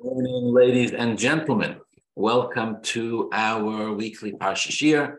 [0.00, 1.76] Good morning, ladies and gentlemen.
[2.16, 5.16] Welcome to our weekly Parsha Shiur.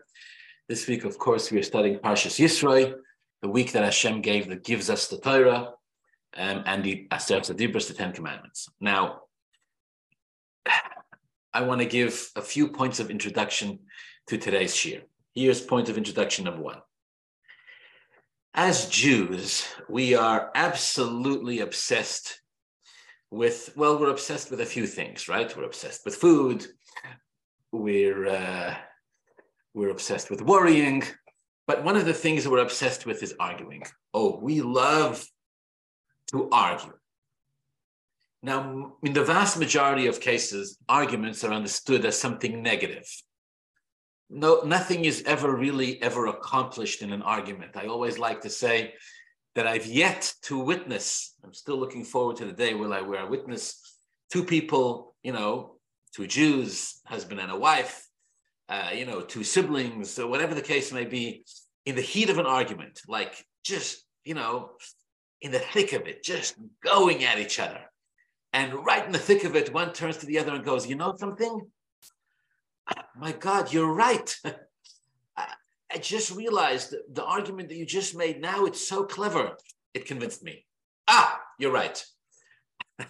[0.68, 2.94] This week, of course, we are studying Parshas Yisroi,
[3.42, 5.74] the week that Hashem gave that gives us the Torah
[6.36, 8.68] um, and the Aser Tzadibras, the Ten Commandments.
[8.80, 9.20] Now,
[11.54, 13.78] I want to give a few points of introduction
[14.26, 15.02] to today's Shiur.
[15.32, 16.78] Here's point of introduction number one.
[18.52, 22.41] As Jews, we are absolutely obsessed
[23.32, 25.56] with well we're obsessed with a few things right?
[25.56, 26.66] We're obsessed with food.
[27.72, 28.76] We're uh,
[29.72, 31.02] we're obsessed with worrying.
[31.66, 33.84] But one of the things we're obsessed with is arguing.
[34.12, 35.26] Oh we love
[36.30, 36.92] to argue.
[38.42, 43.08] Now in the vast majority of cases arguments are understood as something negative.
[44.28, 47.78] No nothing is ever really ever accomplished in an argument.
[47.78, 48.92] I always like to say
[49.54, 51.34] that I've yet to witness.
[51.44, 53.80] I'm still looking forward to the day where I, where I witness
[54.30, 55.76] two people, you know,
[56.14, 58.06] two Jews, husband and a wife,
[58.68, 61.44] uh, you know, two siblings, or whatever the case may be,
[61.84, 64.70] in the heat of an argument, like just, you know,
[65.40, 67.80] in the thick of it, just going at each other.
[68.52, 70.94] And right in the thick of it, one turns to the other and goes, You
[70.94, 71.70] know something?
[73.16, 74.34] My God, you're right.
[75.92, 79.56] I just realized the argument that you just made now, it's so clever.
[79.94, 80.64] It convinced me.
[81.06, 82.02] Ah, you're right.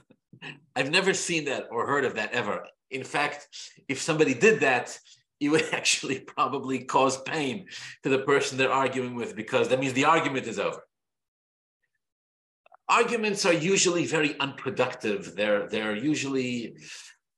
[0.77, 2.67] I've never seen that or heard of that ever.
[2.91, 3.49] In fact,
[3.89, 4.99] if somebody did that,
[5.39, 7.67] it would actually probably cause pain
[8.03, 10.83] to the person they're arguing with because that means the argument is over.
[12.89, 15.37] Arguments are usually very unproductive.
[15.37, 16.75] They're, they're usually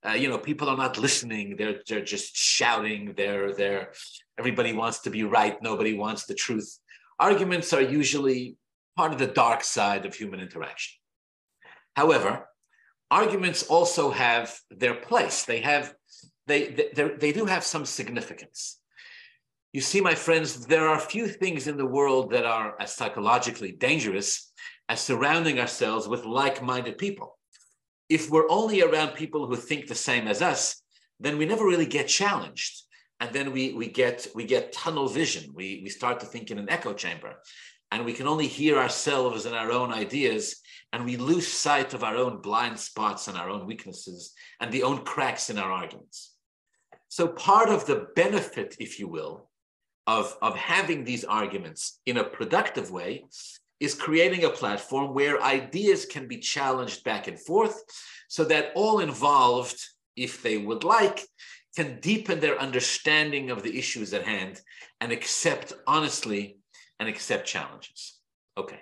[0.07, 1.57] uh, you know, people are not listening.
[1.57, 3.15] They're they're just shouting.
[3.17, 3.93] They're they're
[4.39, 5.61] everybody wants to be right.
[5.63, 6.79] Nobody wants the truth.
[7.19, 8.57] Arguments are usually
[8.97, 10.99] part of the dark side of human interaction.
[11.97, 12.49] However,
[13.11, 15.45] arguments also have their place.
[15.45, 15.95] They have
[16.47, 18.81] they they, they do have some significance.
[19.73, 23.73] You see, my friends, there are few things in the world that are as psychologically
[23.73, 24.53] dangerous
[24.89, 27.39] as surrounding ourselves with like-minded people
[28.09, 30.83] if we're only around people who think the same as us,
[31.21, 32.84] then we never really get challenged.
[33.21, 35.53] And then we, we get we get tunnel vision.
[35.55, 37.35] We, we start to think in an echo chamber.
[37.91, 40.61] And we can only hear ourselves and our own ideas,
[40.93, 44.83] and we lose sight of our own blind spots and our own weaknesses and the
[44.83, 46.35] own cracks in our arguments.
[47.09, 49.49] So part of the benefit, if you will,
[50.07, 53.25] of, of having these arguments in a productive way
[53.81, 57.81] is creating a platform where ideas can be challenged back and forth
[58.29, 59.81] so that all involved,
[60.17, 61.21] if they would like,
[61.77, 64.61] can deepen their understanding of the issues at hand
[65.01, 66.59] and accept honestly
[67.01, 68.19] and accept challenges.
[68.57, 68.81] Okay.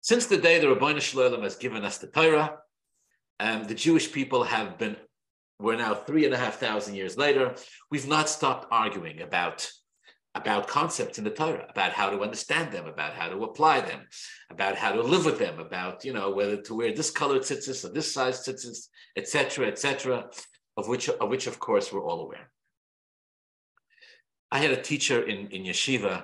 [0.00, 2.58] Since the day the Rabbeinu Shalom has given us the Torah,
[3.40, 4.96] um, the Jewish people have been,
[5.60, 7.54] we're now three and a half thousand years later,
[7.90, 9.70] we've not stopped arguing about
[10.34, 14.06] about concepts in the Torah, about how to understand them, about how to apply them,
[14.50, 17.84] about how to live with them, about you know whether to wear this colored tzitzis
[17.84, 18.86] or this size tzitzis,
[19.16, 20.28] etc., etc.,
[20.78, 22.46] of which of which of course we're all aware.
[24.50, 26.14] I had a teacher in in yeshiva.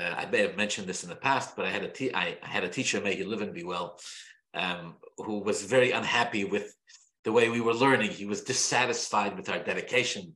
[0.00, 2.26] Uh, I may have mentioned this in the past, but I had a te- I,
[2.42, 4.00] I had a teacher, may he live and be well,
[4.54, 6.74] um, who was very unhappy with
[7.24, 8.10] the way we were learning.
[8.10, 10.34] He was dissatisfied with our dedication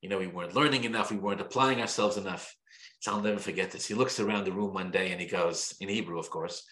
[0.00, 2.56] you know, we weren't learning enough, we weren't applying ourselves enough.
[3.00, 3.86] So I'll never forget this.
[3.86, 6.64] He looks around the room one day and he goes, in Hebrew, of course,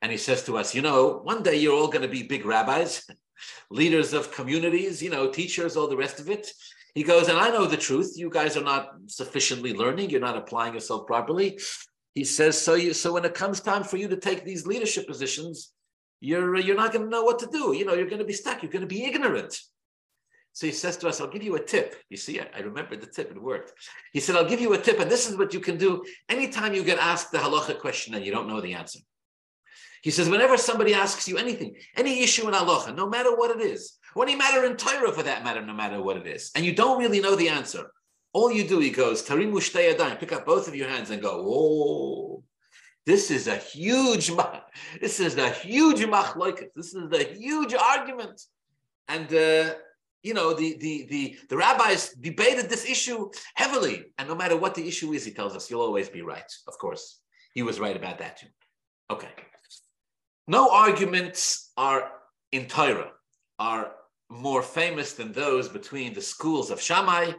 [0.00, 2.44] and he says to us, You know, one day you're all going to be big
[2.44, 3.06] rabbis,
[3.70, 6.50] leaders of communities, you know, teachers, all the rest of it.
[6.94, 8.12] He goes, And I know the truth.
[8.16, 11.58] You guys are not sufficiently learning, you're not applying yourself properly.
[12.14, 15.06] He says, So you so when it comes time for you to take these leadership
[15.06, 15.72] positions,
[16.20, 17.74] you're you're not going to know what to do.
[17.74, 19.58] You know, you're going to be stuck, you're going to be ignorant.
[20.52, 21.96] So he says to us, I'll give you a tip.
[22.08, 23.72] You see, I, I remember the tip, it worked.
[24.12, 26.74] He said, I'll give you a tip, and this is what you can do anytime
[26.74, 29.00] you get asked the halacha question and you don't know the answer.
[30.04, 33.62] He says, whenever somebody asks you anything, any issue in halacha, no matter what it
[33.62, 36.62] is, or any matter in Torah for that matter, no matter what it is, and
[36.62, 37.90] you don't really know the answer,
[38.34, 41.42] all you do, he goes, Tarimu adayim, pick up both of your hands and go,
[41.48, 42.42] oh,
[43.06, 44.30] this is a huge,
[45.00, 46.74] this is a huge machloiket.
[46.74, 48.42] This is a huge argument.
[49.08, 49.74] And uh,
[50.22, 54.04] you know, the, the, the, the rabbis debated this issue heavily.
[54.18, 56.50] And no matter what the issue is, he tells us, you'll always be right.
[56.68, 57.20] Of course,
[57.54, 58.48] he was right about that too.
[59.10, 59.30] Okay.
[60.46, 62.10] No arguments are
[62.52, 63.12] in Torah
[63.58, 63.92] are
[64.28, 67.32] more famous than those between the schools of Shammai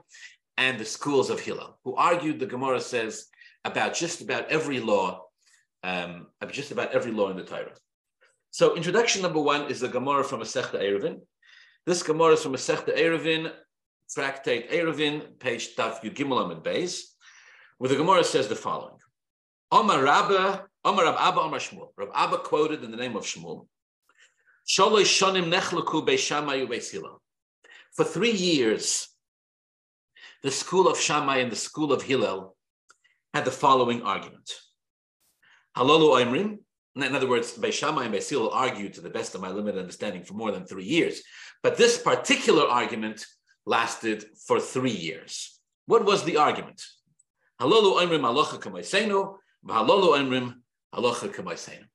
[0.58, 3.28] and the schools of Hillel, who argued, the Gemara says,
[3.64, 5.26] about just about every law,
[5.84, 7.74] um, just about every law in the Torah.
[8.52, 11.20] So introduction number one is the Gemara from Masechta Eruvin,
[11.86, 13.52] This Gemara is from Masechta Eruvin,
[14.10, 17.02] tractate Eruvin, page Daf Yud Gimel Amid Beis,
[17.78, 18.96] where the Gemara says the following:
[19.72, 21.90] Omar Rabba, Omar Rab Abba, Omar Shmuel.
[21.98, 23.68] Rab Abba quoted in the name of Shmuel.
[24.68, 27.18] Sholoi shonim nechlaku beishamai ubeisila.
[27.94, 29.08] For three years,
[30.44, 32.56] the school of Shammai and the school of Hillel
[33.34, 34.52] had the following argument.
[35.78, 36.60] Halalu Oimrim,
[36.96, 40.24] in other words, Beishamai and Beis Hillel argued, to the best of my limited understanding,
[40.24, 41.22] for more than three years.
[41.64, 43.26] But this particular argument
[43.66, 45.60] lasted for three years.
[45.88, 46.82] What was the argument?
[47.60, 49.36] Halolu Oimrim Halacha Kamaisenu,
[49.68, 51.86] Kamaisenu.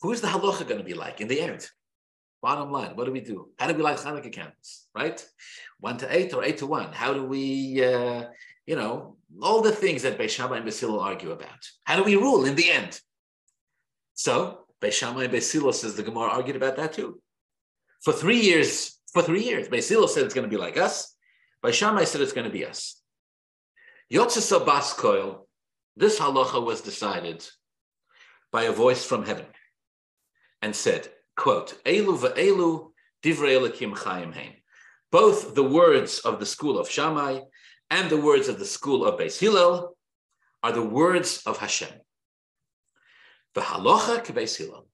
[0.00, 1.68] Who's the halacha going to be like in the end?
[2.42, 3.50] Bottom line, what do we do?
[3.58, 5.24] How do we light Hanukkah candles, right?
[5.80, 6.92] One to eight or eight to one?
[6.92, 8.26] How do we, uh,
[8.66, 11.66] you know, all the things that Beishamai and Beis Hillel argue about?
[11.84, 13.00] How do we rule in the end?
[14.14, 17.20] So Beishamai and Beis Hillel says the Gemara argued about that too.
[18.02, 21.14] For three years, for three years, Beis Hillel said it's going to be like us.
[21.64, 23.00] Beishamai said it's going to be us.
[24.12, 25.45] Yotzes Bas Koil,
[25.96, 27.46] this halacha was decided
[28.52, 29.46] by a voice from heaven
[30.62, 32.90] and said, quote, Elu
[33.22, 34.52] divrei elikim hein.
[35.10, 37.40] Both the words of the school of Shammai
[37.90, 39.96] and the words of the school of Beis Hillel
[40.62, 41.88] are the words of Hashem.
[43.54, 44.86] The halacha kebeis Hillel.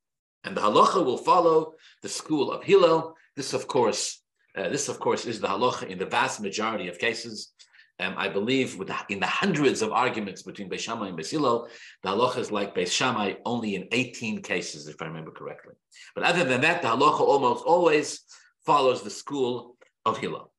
[0.45, 3.17] And the halacha will follow the school of Hillel.
[3.37, 4.23] This, of course,
[4.57, 7.53] uh, this, of course, is the halacha in the vast majority of cases.
[8.01, 11.31] Um, I believe with the, in the hundreds of arguments between Beis Shammai and Beis
[11.31, 11.69] Hillel,
[12.03, 15.75] the halacha is like Beis Shammai only in 18 cases, if I remember correctly.
[16.15, 18.21] But other than that, the halacha almost always
[18.65, 20.53] follows the school of Hillel.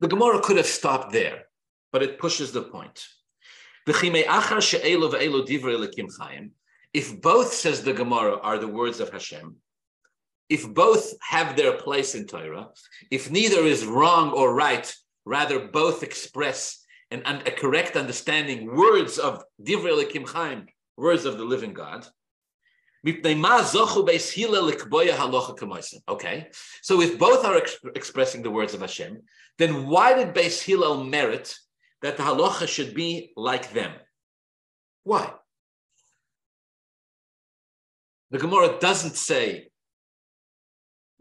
[0.00, 1.44] The Gemara could have stopped there,
[1.92, 3.06] but it pushes the point.
[6.94, 9.56] If both, says the Gemara, are the words of Hashem,
[10.48, 12.68] if both have their place in Torah,
[13.10, 14.94] if neither is wrong or right,
[15.24, 20.66] rather both express an, a correct understanding, words of Divrei Elokim Chaim,
[20.96, 22.06] words of the living God.
[26.08, 26.48] Okay,
[26.82, 29.20] so if both are ex- expressing the words of Hashem,
[29.58, 31.56] then why did Beis Hillel merit
[32.02, 33.92] that the halacha should be like them?
[35.04, 35.32] Why?
[38.30, 39.71] The Gemara doesn't say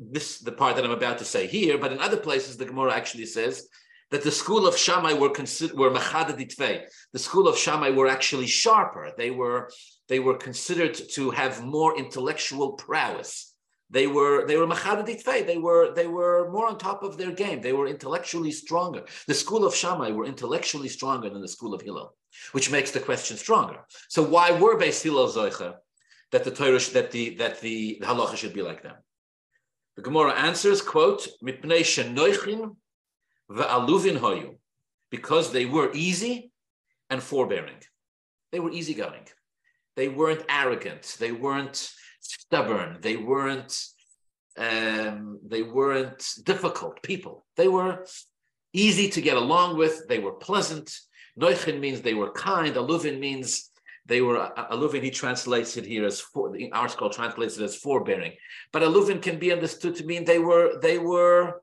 [0.02, 2.94] this the part that I'm about to say here, but in other places the Gemara
[2.94, 3.68] actually says
[4.10, 9.12] that the school of Shammai were considered were The school of Shammai were actually sharper.
[9.18, 9.70] They were
[10.10, 13.54] they were considered to have more intellectual prowess.
[13.90, 15.46] They were they were machadaditvei.
[15.46, 17.62] They were they were more on top of their game.
[17.62, 19.04] They were intellectually stronger.
[19.28, 22.14] The school of Shammai were intellectually stronger than the school of Hillel,
[22.52, 23.80] which makes the question stronger.
[24.10, 25.76] So why were Beis Hillel zoicha
[26.32, 28.96] that the Torah that the that the halacha should be like them?
[30.02, 32.76] The Gemara answers, quote, Mipnei shenoichin
[33.52, 34.56] ve'aluvin
[35.12, 36.52] because they were easy
[37.12, 37.84] and forbearing.
[38.52, 39.28] They were easygoing.
[39.96, 41.18] They weren't arrogant.
[41.20, 42.98] They weren't stubborn.
[43.02, 43.78] They weren't
[44.58, 47.46] um, they weren't difficult people.
[47.56, 48.04] They were
[48.74, 50.08] easy to get along with.
[50.08, 50.98] They were pleasant.
[51.40, 52.76] Noichin means they were kind.
[52.76, 53.70] Aluvin means
[54.06, 55.04] they were uh, uh, aluvin.
[55.04, 58.34] He translates it here as for, the article translates it as forbearing,
[58.72, 61.62] but aluvin can be understood to mean they were they were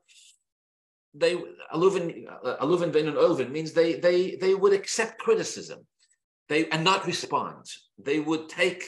[1.13, 1.35] they
[1.73, 5.85] aluvin uh, aluvin ben and olvin means they they they would accept criticism,
[6.47, 7.65] they and not respond.
[7.97, 8.83] They would take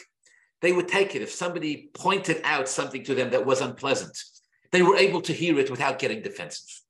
[0.62, 4.18] they would take it if somebody pointed out something to them that was unpleasant.
[4.72, 6.81] They were able to hear it without getting defensive.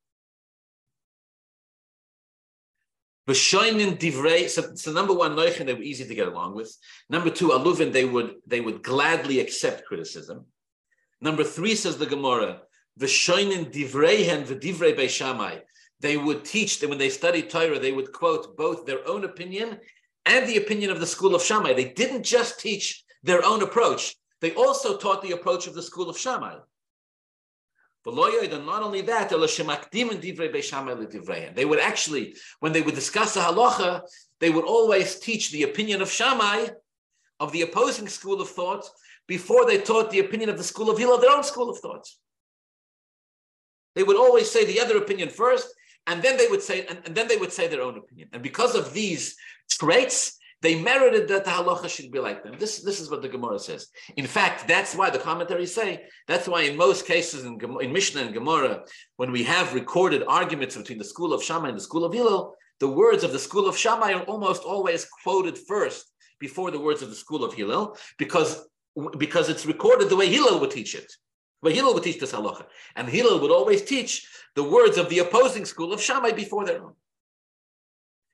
[3.28, 4.50] V'shoinin divrei.
[4.50, 6.75] So, so number one, Noichin, they were easy to get along with.
[7.10, 10.46] Number two, Aluvin, they would they would gladly accept criticism.
[11.22, 12.62] Number three says the Gemara,
[13.00, 15.62] V'shoinin divreihen v'divrei beishamai.
[16.00, 19.80] They would teach that when they studied Torah, they would quote both their own opinion
[20.25, 21.74] and the opinion of the school of Shammai.
[21.74, 26.10] They didn't just teach their own approach; they also taught the approach of the school
[26.10, 26.58] of Shammai.
[28.05, 29.29] Not only that,
[31.55, 34.01] they would actually, when they would discuss the halacha,
[34.39, 36.70] they would always teach the opinion of Shammai,
[37.39, 38.86] of the opposing school of thought,
[39.27, 42.08] before they taught the opinion of the school of Hillel, their own school of thought.
[43.96, 45.67] They would always say the other opinion first,
[46.08, 48.29] and then they would say, and, and then they would say their own opinion.
[48.34, 49.36] And because of these
[49.70, 52.56] traits, they merited that the halacha should be like them.
[52.60, 53.88] This, this is what the Gemara says.
[54.15, 58.22] In fact, that's why the commentaries say, that's why in most cases in, in Mishnah
[58.22, 58.84] and Gemara,
[59.18, 62.56] when we have recorded arguments between the school of Shammai and the school of Hillel,
[62.80, 67.01] the words of the school of Shammai are almost always quoted first before the words
[67.01, 68.68] of the school of Hillel, because
[69.18, 71.10] because it's recorded the way Hillel would teach it.
[71.62, 72.65] Way Hillel would teach this halacha.
[72.96, 76.84] And Hillel would always teach the words of the opposing school of Shammai before their
[76.84, 76.94] own.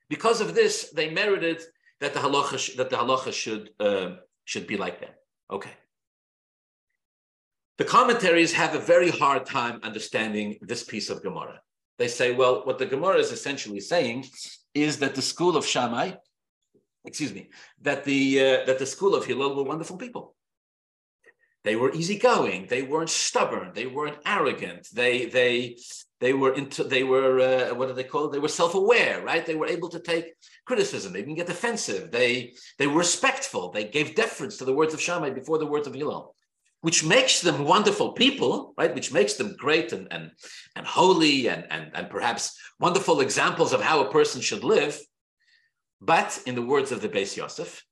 [0.08, 1.62] Because of this, they merited
[2.00, 5.16] that the halacha, that the halacha should, uh, should be like that.
[5.50, 5.72] Okay.
[7.78, 11.60] The commentaries have a very hard time understanding this piece of Gemara.
[11.98, 14.26] They say, well, what the Gemara is essentially saying
[14.74, 16.12] is that the school of Shammai,
[17.04, 17.50] excuse me,
[17.82, 20.34] that the uh, that the school of Hillel were wonderful people.
[21.64, 22.66] They were easygoing.
[22.68, 23.72] They weren't stubborn.
[23.74, 24.88] They weren't arrogant.
[24.92, 25.78] They they
[26.20, 28.32] they were into they were uh, what do they call it?
[28.32, 29.46] They were self-aware, right?
[29.46, 30.34] They were able to take
[30.64, 31.12] criticism.
[31.12, 32.10] They didn't get defensive.
[32.10, 33.70] They they were respectful.
[33.70, 36.34] They gave deference to the words of Shammai before the words of Hillel,
[36.80, 38.94] which makes them wonderful people, right?
[38.94, 40.32] Which makes them great and and
[40.74, 44.98] and holy and and and perhaps wonderful examples of how a person should live.
[46.00, 47.84] But in the words of the Beis Yosef,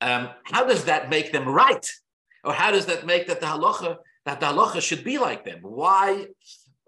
[0.00, 1.86] um, how does that make them right?
[2.44, 3.96] Or how does that make that the halacha
[4.26, 5.58] that the halacha should be like them?
[5.62, 6.26] Why?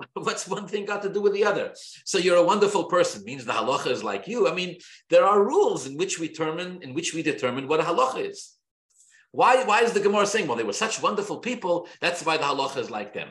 [0.14, 1.74] What's one thing got to do with the other?
[2.04, 4.48] So you're a wonderful person means the halacha is like you.
[4.48, 4.78] I mean,
[5.10, 8.52] there are rules in which we determine in which we determine what a halacha is.
[9.32, 9.64] Why?
[9.64, 10.46] Why is the Gemara saying?
[10.46, 11.88] Well, they were such wonderful people.
[12.00, 13.28] That's why the halacha is like them.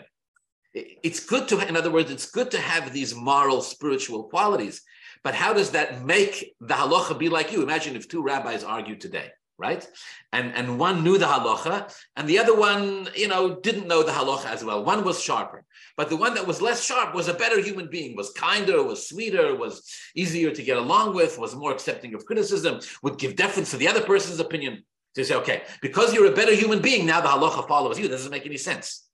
[0.73, 4.81] It's good to, in other words, it's good to have these moral, spiritual qualities.
[5.23, 7.61] But how does that make the halacha be like you?
[7.61, 9.88] Imagine if two rabbis argued today right?
[10.31, 14.12] And and one knew the halacha, and the other one, you know, didn't know the
[14.12, 14.83] halacha as well.
[14.83, 15.63] One was sharper,
[15.95, 19.07] but the one that was less sharp was a better human being, was kinder, was
[19.07, 23.72] sweeter, was easier to get along with, was more accepting of criticism, would give deference
[23.72, 24.83] to the other person's opinion.
[25.15, 28.07] So you say, okay, because you're a better human being, now the halacha follows you.
[28.07, 29.07] That doesn't make any sense.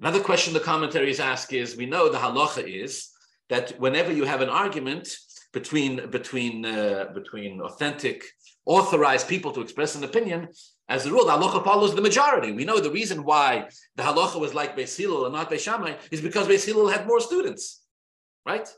[0.00, 3.10] Another question the commentaries ask is: We know the halacha is
[3.48, 5.08] that whenever you have an argument,
[5.52, 8.24] between between uh, between authentic,
[8.66, 10.48] authorized people to express an opinion.
[10.88, 12.52] As a rule, the halacha follows the majority.
[12.52, 16.46] We know the reason why the halacha was like Beis and not Beis is because
[16.46, 17.82] Beis had more students,
[18.46, 18.68] right?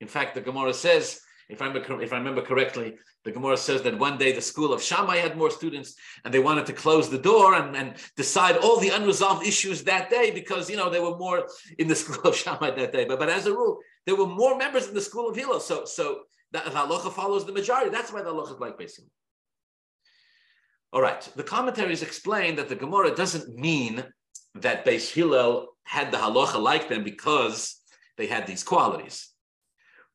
[0.00, 3.82] In fact, the Gemara says, if I remember, if I remember correctly, the Gemara says
[3.82, 5.94] that one day the school of Shammai had more students,
[6.24, 10.10] and they wanted to close the door and, and decide all the unresolved issues that
[10.10, 13.04] day because you know they were more in the school of Shammai that day.
[13.04, 15.60] But but as a rule, there were more members in the school of Hillel.
[15.60, 16.20] So, so
[16.52, 17.90] the, the halacha follows the majority.
[17.90, 19.10] That's why the halacha is like Beis Hillel.
[20.92, 21.20] All right.
[21.34, 24.04] The commentaries explain that the Gemara doesn't mean
[24.54, 27.80] that Beis Hillel had the halacha like them because
[28.16, 29.28] they had these qualities.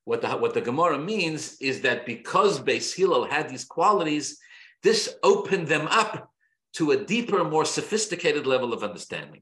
[0.06, 4.40] What the, what the Gemara means is that because Beis Hillel had these qualities,
[4.82, 6.32] this opened them up
[6.74, 9.42] to a deeper, more sophisticated level of understanding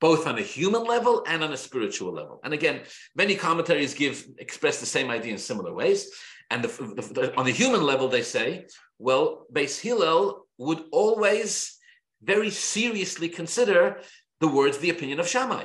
[0.00, 2.40] both on a human level and on a spiritual level.
[2.44, 2.82] And again,
[3.14, 6.10] many commentaries give express the same idea in similar ways.
[6.50, 8.66] And the, the, the, on the human level, they say,
[8.98, 11.78] well, Beis Hillel would always
[12.22, 14.00] very seriously consider
[14.40, 15.64] the words, the opinion of Shammai.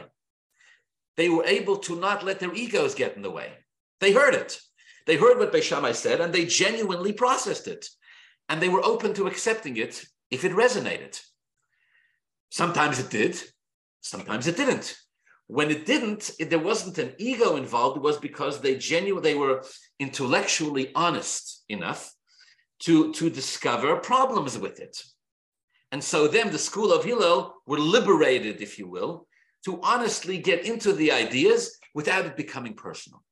[1.17, 3.51] They were able to not let their egos get in the way.
[3.99, 4.59] They heard it.
[5.05, 7.87] They heard what Beis Shammai said, and they genuinely processed it.
[8.47, 11.19] And they were open to accepting it if it resonated.
[12.49, 13.41] Sometimes it did,
[14.01, 14.97] Sometimes it didn't.
[15.47, 17.97] When it didn't, it, there wasn't an ego involved.
[17.97, 19.63] It was because they genuinely they were
[19.99, 22.13] intellectually honest enough
[22.83, 25.03] to, to discover problems with it.
[25.91, 29.27] And so then the school of Hillel were liberated, if you will,
[29.65, 33.23] to honestly get into the ideas without it becoming personal.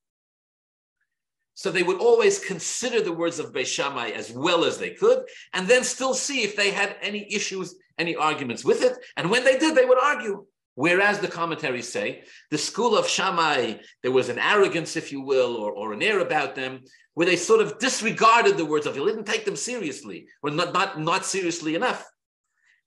[1.54, 5.26] So they would always consider the words of Beis Shammai as well as they could,
[5.54, 8.98] and then still see if they had any issues, any arguments with it.
[9.18, 10.46] And when they did, they would argue.
[10.80, 15.58] Whereas the commentaries say the school of Shammai, there was an arrogance, if you will,
[15.58, 19.10] or, or an air about them, where they sort of disregarded the words of Hillel,
[19.10, 22.06] didn't take them seriously, or not, not, not seriously enough.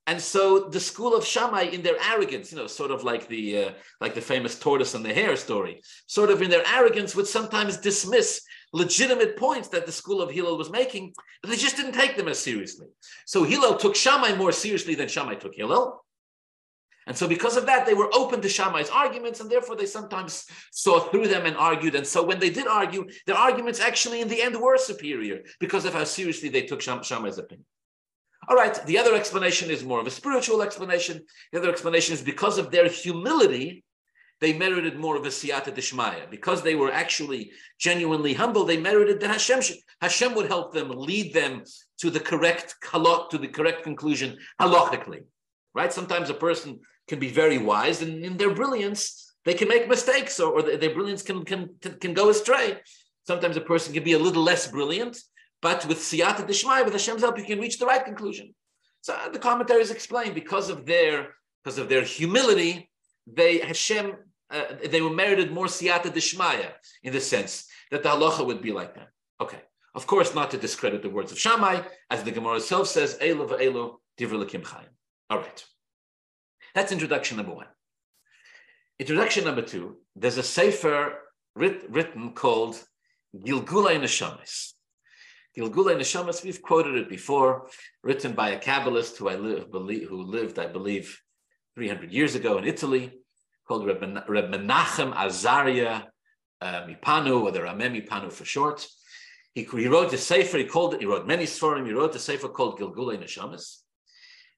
[0.06, 3.64] And so the school of Shammai, in their arrogance, you know, sort of like the
[3.64, 3.70] uh,
[4.00, 7.76] like the famous tortoise and the hare story, sort of in their arrogance, would sometimes
[7.76, 8.40] dismiss
[8.72, 12.28] legitimate points that the school of Hillel was making, but they just didn't take them
[12.28, 12.86] as seriously.
[13.26, 16.02] So Hillel took Shammai more seriously than Shammai took Hillel.
[17.06, 20.46] And so, because of that, they were open to Shammai's arguments, and therefore they sometimes
[20.70, 21.94] saw through them and argued.
[21.94, 25.84] And so, when they did argue, their arguments actually, in the end, were superior because
[25.84, 27.66] of how seriously they took Shammai's opinion.
[28.48, 31.22] All right, the other explanation is more of a spiritual explanation.
[31.52, 33.84] The other explanation is because of their humility,
[34.40, 36.28] they merited more of a siyata dishmaya.
[36.28, 39.60] Because they were actually genuinely humble, they merited that Hashem,
[40.00, 41.62] Hashem would help them, lead them
[41.98, 45.22] to the correct halot, to the correct conclusion halachically.
[45.74, 45.92] Right?
[45.92, 50.38] Sometimes a person can be very wise, and in their brilliance, they can make mistakes,
[50.40, 52.78] or, or their brilliance can, can, can go astray.
[53.26, 55.18] Sometimes a person can be a little less brilliant,
[55.60, 58.54] but with siyata dishmai, with Hashem's help, you can reach the right conclusion.
[59.00, 62.90] So the commentaries explain because of their because of their humility,
[63.26, 64.16] they Hashem
[64.50, 68.72] uh, they were merited more siyata dishmaya in the sense that the halacha would be
[68.72, 69.08] like that.
[69.40, 69.60] Okay,
[69.94, 73.46] of course, not to discredit the words of Shammai, as the Gemara itself says, "Elo
[73.46, 74.86] v'elo chayim."
[75.30, 75.64] All right,
[76.74, 77.66] that's introduction number one.
[78.98, 79.96] Introduction number two.
[80.14, 81.18] There's a sefer
[81.54, 82.82] writ, written called
[83.36, 84.72] Gilgulei Neshamis.
[85.56, 87.68] Gilgulei Neshamis, we've quoted it before,
[88.02, 91.20] written by a Kabbalist who I believe, who lived, I believe,
[91.74, 93.12] 300 years ago in Italy,
[93.66, 96.04] called Reb, Menachem Azaria
[96.60, 98.86] uh, Mipanu, or the Rameh Mipanu for short.
[99.54, 102.18] He, he wrote a sefer, he called it, he wrote many stories, he wrote a
[102.18, 103.81] sefer called Gilgulei Neshamis.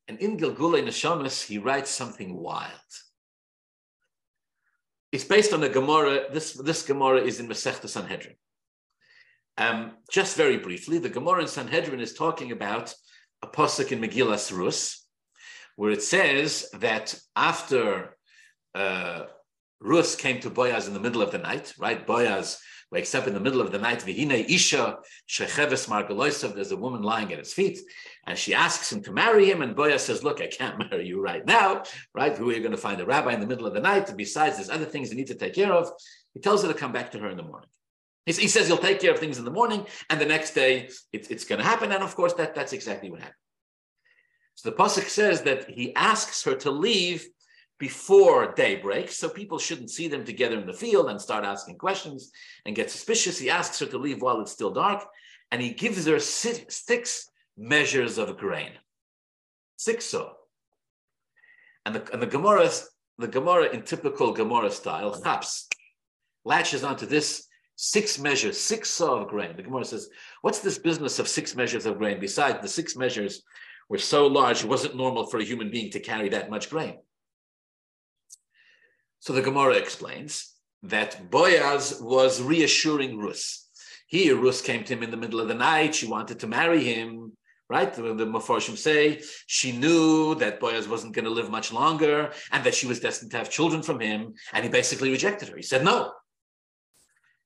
[0.09, 2.71] And in Gilgulei Neshamis, he writes something wild.
[5.13, 6.33] It's based on a Gemara.
[6.33, 8.35] This, this Gemara is in Masechta Sanhedrin.
[9.57, 12.95] Um, just very briefly, the Gemara in Sanhedrin is talking about
[13.43, 15.07] a posuk in Megillas Rus,
[15.77, 18.17] where it says that after
[18.75, 19.25] uh,
[19.81, 22.05] Rus came to Boaz in the middle of the night, right?
[22.05, 22.59] Boaz
[22.95, 23.99] wakes up in the middle of the night.
[23.99, 24.99] Vihine Isha
[25.29, 26.55] Shecheves Margaloisav.
[26.55, 27.81] There's a woman lying at his feet,
[28.27, 29.61] and she asks him to marry him.
[29.63, 31.83] And Boya says, "Look, I can't marry you right now,
[32.15, 32.37] right?
[32.37, 34.11] Who are you going to find a rabbi in the middle of the night?
[34.17, 35.91] Besides, there's other things you need to take care of."
[36.33, 37.69] He tells her to come back to her in the morning.
[38.27, 41.29] He, says he'll take care of things in the morning, and the next day it's,
[41.29, 41.93] it's going to happen.
[41.93, 43.37] And of course, that, that's exactly what happened.
[44.55, 47.29] So the pasuk says that he asks her to leave
[47.89, 52.21] before daybreak, so people shouldn't see them together in the field and start asking questions
[52.65, 53.39] and get suspicious.
[53.39, 55.01] He asks her to leave while it's still dark,
[55.51, 58.73] and he gives her six measures of grain,
[59.77, 60.25] six so.
[61.85, 62.71] And the, and the Gemara,
[63.19, 65.69] the Gemara in typical Gemara style, chaps,
[66.47, 67.29] latches onto this
[67.77, 69.57] six measures, six saw of grain.
[69.57, 70.09] The Gemara says,
[70.41, 72.19] what's this business of six measures of grain?
[72.19, 73.43] Besides, the six measures
[73.91, 76.97] were so large, it wasn't normal for a human being to carry that much grain.
[79.25, 83.71] So the Gemara explains that Boaz was reassuring Rus.
[84.07, 85.95] Here, Rus came to him in the middle of the night.
[85.95, 87.33] She wanted to marry him,
[87.71, 87.91] right?
[87.91, 92.75] The, the say she knew that Boaz wasn't going to live much longer and that
[92.75, 94.35] she was destined to have children from him.
[94.53, 95.57] And he basically rejected her.
[95.57, 96.13] He said no.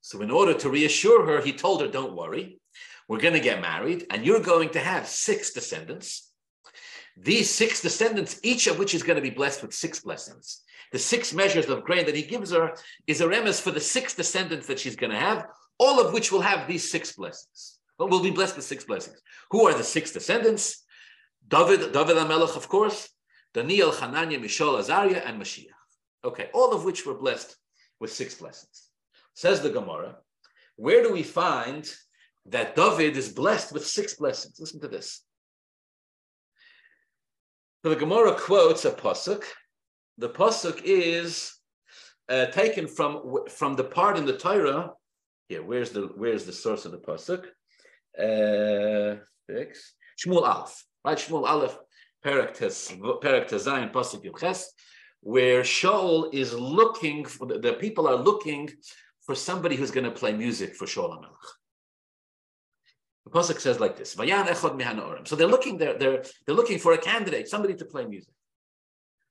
[0.00, 2.58] So, in order to reassure her, he told her, Don't worry,
[3.06, 6.27] we're going to get married and you're going to have six descendants.
[7.20, 10.98] These six descendants, each of which is going to be blessed with six blessings the
[10.98, 12.74] six measures of grain that he gives her
[13.07, 15.46] is a remes for the six descendants that she's going to have,
[15.78, 17.78] all of which will have these six blessings.
[17.98, 19.20] But will be blessed with six blessings.
[19.50, 20.85] Who are the six descendants?
[21.46, 23.09] David, David HaMelech, of course,
[23.52, 25.66] Daniel, Hananiah, Mishael, Azariah, and Mashiach.
[26.24, 27.57] Okay, all of which were blessed
[28.00, 28.90] with six blessings.
[29.35, 30.16] Says the Gemara,
[30.76, 31.90] where do we find
[32.46, 34.59] that David is blessed with six blessings?
[34.59, 35.22] Listen to this.
[37.84, 39.44] So the Gemara quotes a pasuk
[40.18, 41.54] the pasuk is
[42.28, 44.90] uh, taken from from the part in the Torah.
[45.48, 47.44] Here, where's the where's the source of the pasuk?
[48.18, 49.94] Uh, six.
[50.20, 51.16] Shmuel Aleph, right?
[51.16, 51.78] Shmuel Aleph,
[52.22, 54.64] Perak Tezayin pasuk Yudches,
[55.20, 58.68] where Shaul is looking for the, people are looking
[59.24, 61.57] for somebody who's going to play music for Shaul HaMelech.
[63.30, 65.28] The pasuk says like this: Vayan echad mihanorim.
[65.28, 68.32] So they're looking they're, they're they're looking for a candidate, somebody to play music.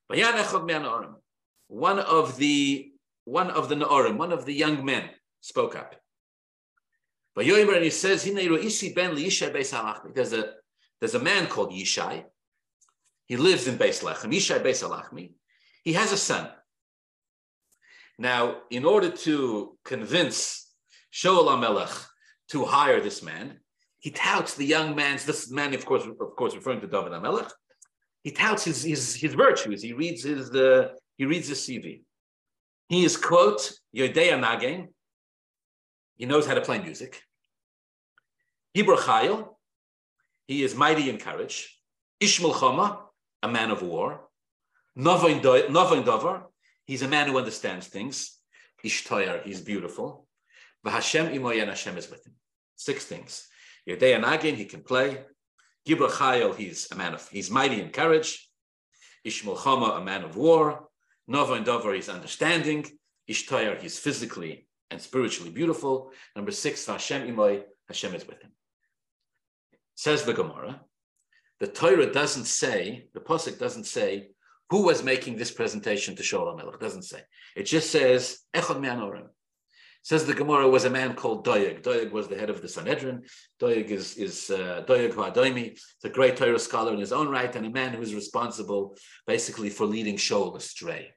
[0.08, 2.92] One of the
[3.24, 5.96] one of the Naorim, one of the young men, spoke up.
[7.36, 7.46] And
[7.84, 8.42] he says, There's
[10.32, 10.44] a
[11.00, 12.24] there's a man called Yishai.
[13.26, 14.32] He lives in Beis Lechem.
[14.32, 15.32] Yishai Beis Alachmi.
[15.84, 16.48] He has a son.
[18.18, 20.72] Now, in order to convince
[21.12, 22.06] Shaul HaMelech
[22.48, 23.60] to hire this man,
[24.00, 27.50] he touts the young man's, this man, of course, of course, referring to David HaMelech,
[28.22, 29.82] he touts his, his, his virtues.
[29.82, 32.02] He reads his the he reads his CV.
[32.88, 34.88] He is quote Yodea Nagen.
[36.16, 37.22] He knows how to play music.
[38.74, 39.48] Hebrew Chayil.
[40.46, 41.78] He is mighty in courage.
[42.20, 42.98] Ish Milchama,
[43.42, 44.28] a man of war.
[44.96, 46.42] Novain Dover.
[46.86, 48.38] He's a man who understands things.
[48.84, 50.26] Ishtoyar, he's beautiful.
[50.86, 52.34] V'Hashem imoyen Hashem is with him.
[52.76, 53.48] Six things.
[53.88, 55.24] Yodea Nagin, he can play.
[55.86, 58.48] Gibra Chayil, he's a man of, he's mighty in courage.
[59.24, 60.88] Ish Milchama, a man of war.
[61.26, 62.84] Nova and Dover, he's understanding.
[63.28, 66.12] Ishtoyer, he's physically and spiritually beautiful.
[66.36, 68.52] Number six, Hashem Imoy, Hashem is with him.
[69.94, 70.80] Says the Gemara,
[71.60, 74.28] the Torah doesn't say, the Pasuk doesn't say
[74.70, 76.78] who was making this presentation to Shaul HaMelech.
[76.78, 77.20] doesn't say.
[77.56, 79.28] It just says, Echad Me'anorim.
[80.08, 81.82] Says the Gemara was a man called Doeg.
[81.82, 83.24] Doeg was the head of the Sanhedrin.
[83.60, 84.82] Doeg is, is uh.
[84.88, 88.96] It's a great Torah scholar in his own right and a man who is responsible
[89.26, 91.10] basically for leading Shaul astray.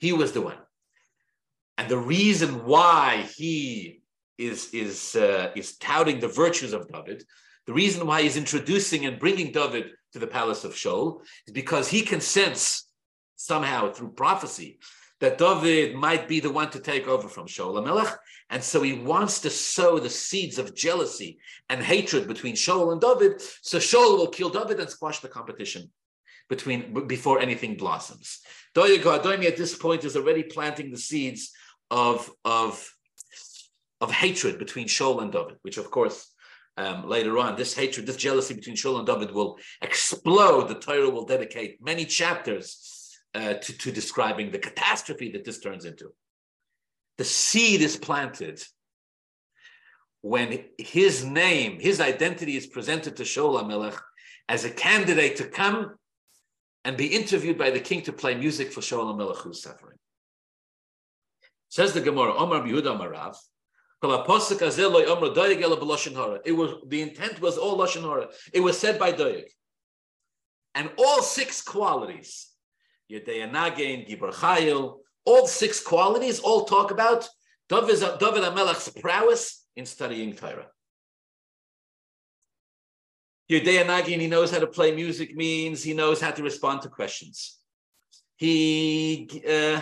[0.00, 0.56] He was the one.
[1.76, 4.00] And the reason why he
[4.38, 7.22] is, is, uh, is touting the virtues of David,
[7.66, 11.90] the reason why he's introducing and bringing David to the palace of Shaul is because
[11.90, 12.88] he can sense
[13.36, 14.78] somehow through prophecy
[15.20, 18.16] that David might be the one to take over from Shaul HaMelech.
[18.50, 23.00] And so he wants to sow the seeds of jealousy and hatred between Shaul and
[23.00, 23.42] David.
[23.62, 25.90] So Shaul will kill David and squash the competition
[26.48, 28.40] between before anything blossoms.
[28.74, 31.52] Doeg HaAdomi at this point is already planting the seeds
[31.90, 32.90] of, of,
[34.00, 36.32] of hatred between Shaul and David, which of course
[36.78, 40.68] um, later on, this hatred, this jealousy between Shaul and David will explode.
[40.68, 42.97] The Torah will dedicate many chapters
[43.34, 46.12] uh, to, to describing the catastrophe that this turns into.
[47.18, 48.62] The seed is planted
[50.20, 53.98] when his name, his identity is presented to Shaul HaMelech
[54.48, 55.96] as a candidate to come
[56.84, 59.98] and be interviewed by the king to play music for Shaul HaMelech who's suffering.
[61.70, 63.36] Says the Gemara, Omar Yehuda Marav,
[64.00, 64.12] it
[66.52, 68.28] was the intent was all lashon hara.
[68.52, 69.46] It was said by Doeg,
[70.76, 72.46] and all six qualities
[73.10, 77.28] Yedei Nagin, Gibor Chayil, all six qualities all talk about
[77.68, 80.66] David, David HaMelech's prowess in studying Torah.
[83.50, 86.88] Yedei Nagin, he knows how to play music, means he knows how to respond to
[86.88, 87.58] questions.
[88.36, 89.80] He, uh,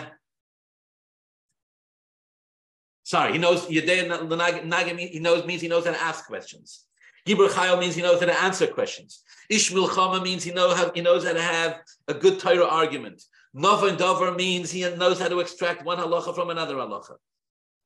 [3.03, 6.86] sorry, he knows Yedei Nagin, he knows means he knows how to ask questions.
[7.27, 9.21] Gibur Chayil means he knows how to answer questions.
[9.49, 13.21] Ish Milchama means he, know how, he knows how to have a good Torah argument.
[13.55, 17.15] Novan Dover means he knows how to extract one halacha from another halacha.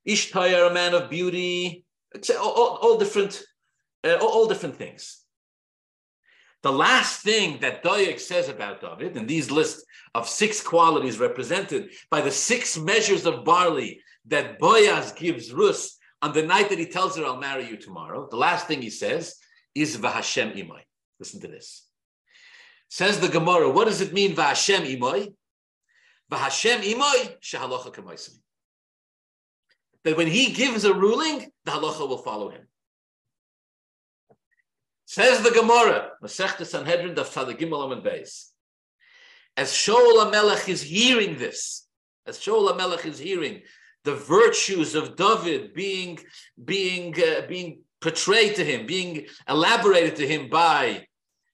[0.08, 1.86] Ishtayar, a man of beauty,
[2.40, 3.42] all, all, all different,
[4.04, 5.22] uh, all, all, different things.
[6.62, 11.90] The last thing that Doeg says about David, in these lists of six qualities represented
[12.12, 16.86] by the six measures of barley that Boaz gives Rus on the night that he
[16.86, 19.38] tells her, I'll marry you tomorrow, the last thing he says
[19.74, 20.82] is Vahashem Imai.
[21.20, 21.88] Listen to this.
[22.90, 25.34] Says the Gemara, what does it mean, Vahashem Imai?
[26.32, 28.38] Vahashem Imai, Shehalacha Kamaisim.
[30.04, 32.68] That when he gives a ruling, the halacha will follow him.
[35.06, 38.50] Says the Gemara, Masechta Sanhedrin, Daf Gimel and Beis.
[39.58, 41.88] As Shaul HaMelech is hearing this,
[42.26, 43.62] as Shaul HaMelech is hearing
[44.04, 46.20] the virtues of David being
[46.64, 51.06] being uh, being portrayed to him, being elaborated to him by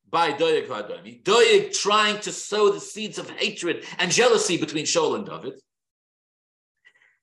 [0.10, 1.24] by Doeg Vadomi.
[1.24, 5.60] Doeg trying to sow the seeds of hatred and jealousy between Shaul and David.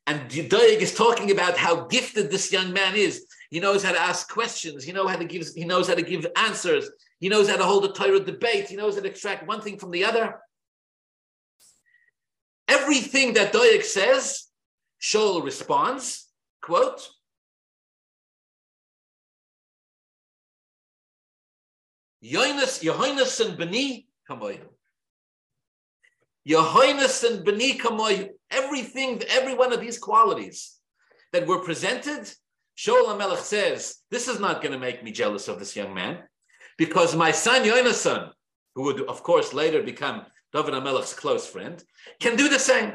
[0.06, 3.24] And Doeg is talking about how gifted this young man is.
[3.50, 4.84] He knows how to ask questions.
[4.84, 5.46] He knows how to give.
[5.54, 6.90] He knows how to give answers.
[7.20, 8.68] He knows how to hold a Torah debate.
[8.68, 10.40] He knows how to extract one thing from the other.
[12.68, 14.48] Everything that Doeg says
[15.04, 16.30] Shaul responds,
[16.62, 17.06] quote,
[22.24, 24.64] Yoinus, Yehoinus and Beni Kamoyu.
[26.48, 28.30] Yehoinus and Beni Kamoyu.
[28.50, 30.78] Everything, every one of these qualities
[31.34, 32.22] that were presented,
[32.78, 36.22] Shaul HaMelech says, this is not going to make me jealous of this young man,
[36.78, 38.30] because my son Yonasan,
[38.74, 40.22] who would of course later become
[40.54, 41.84] David HaMelech's close friend,
[42.20, 42.94] can do the same.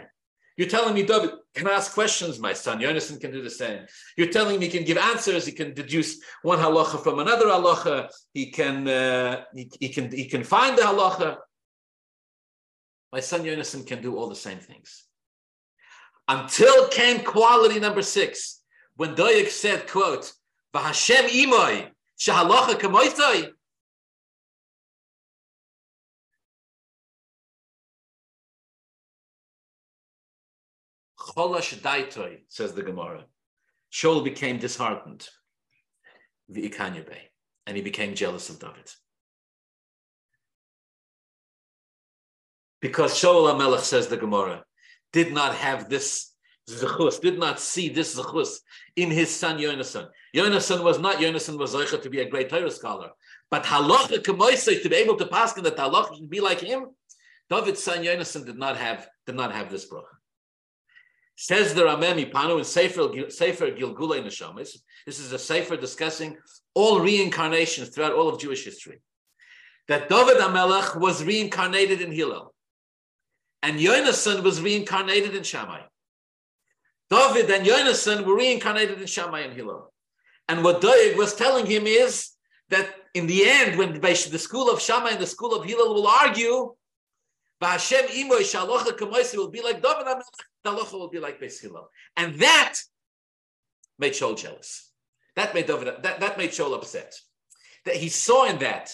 [0.59, 2.81] You're telling me David can ask questions, my son.
[2.81, 3.85] Yonason can do the same.
[4.17, 5.45] You're telling me he can give answers.
[5.45, 8.09] He can deduce one halacha from another halacha.
[8.33, 11.37] He can uh, he, he, can he can find the halacha.
[13.13, 15.05] My son Yonason can do all the same things.
[16.27, 18.61] Until came quality number six,
[18.97, 20.33] when Doeg said, "quote
[20.75, 21.87] V'Hashem imoy
[22.19, 23.51] shahalacha kamoitoi."
[31.39, 33.23] Cholash daitoi, says the Gemara.
[33.93, 35.25] Shaul became disheartened,
[36.53, 38.91] and he became jealous of David.
[42.81, 44.65] Because Shaul HaMelech, says the Gemara,
[45.13, 46.33] did not have this
[46.69, 48.57] zechus, did not see this zechus
[48.97, 50.09] in his son Yonasan.
[50.35, 53.11] Yonasan was not, Yonasan was Zeicha to be a great Torah scholar.
[53.49, 56.87] But halacha kemoisei, to be able to pass that halacha should be like him,
[57.49, 60.18] David's son Yonasan did not have, did not have this bracha.
[61.41, 64.75] Says the Ramemi Panu in Sefer, Sefer Gilgulei Neshamis.
[65.05, 66.37] This is a Sefer discussing
[66.73, 68.99] all reincarnations throughout all of Jewish history.
[69.87, 72.53] That David HaMelech was reincarnated in Hillel.
[73.63, 75.83] And Yonasan was reincarnated in Shammai.
[77.09, 79.93] David and Yonasan were reincarnated in Shammai and Hillel.
[80.49, 82.31] And what Doeg was telling him is
[82.67, 86.07] that in the end, when the school of Shammai and the school of Hillel will
[86.07, 86.75] argue,
[87.61, 90.07] Hashem will be like David
[90.65, 91.89] and Halacha will be like Beis Hillel.
[92.17, 92.75] And that
[93.97, 94.91] made Shaul jealous.
[95.35, 97.15] That made David, that, that made Shaul upset.
[97.85, 98.93] That he saw in that,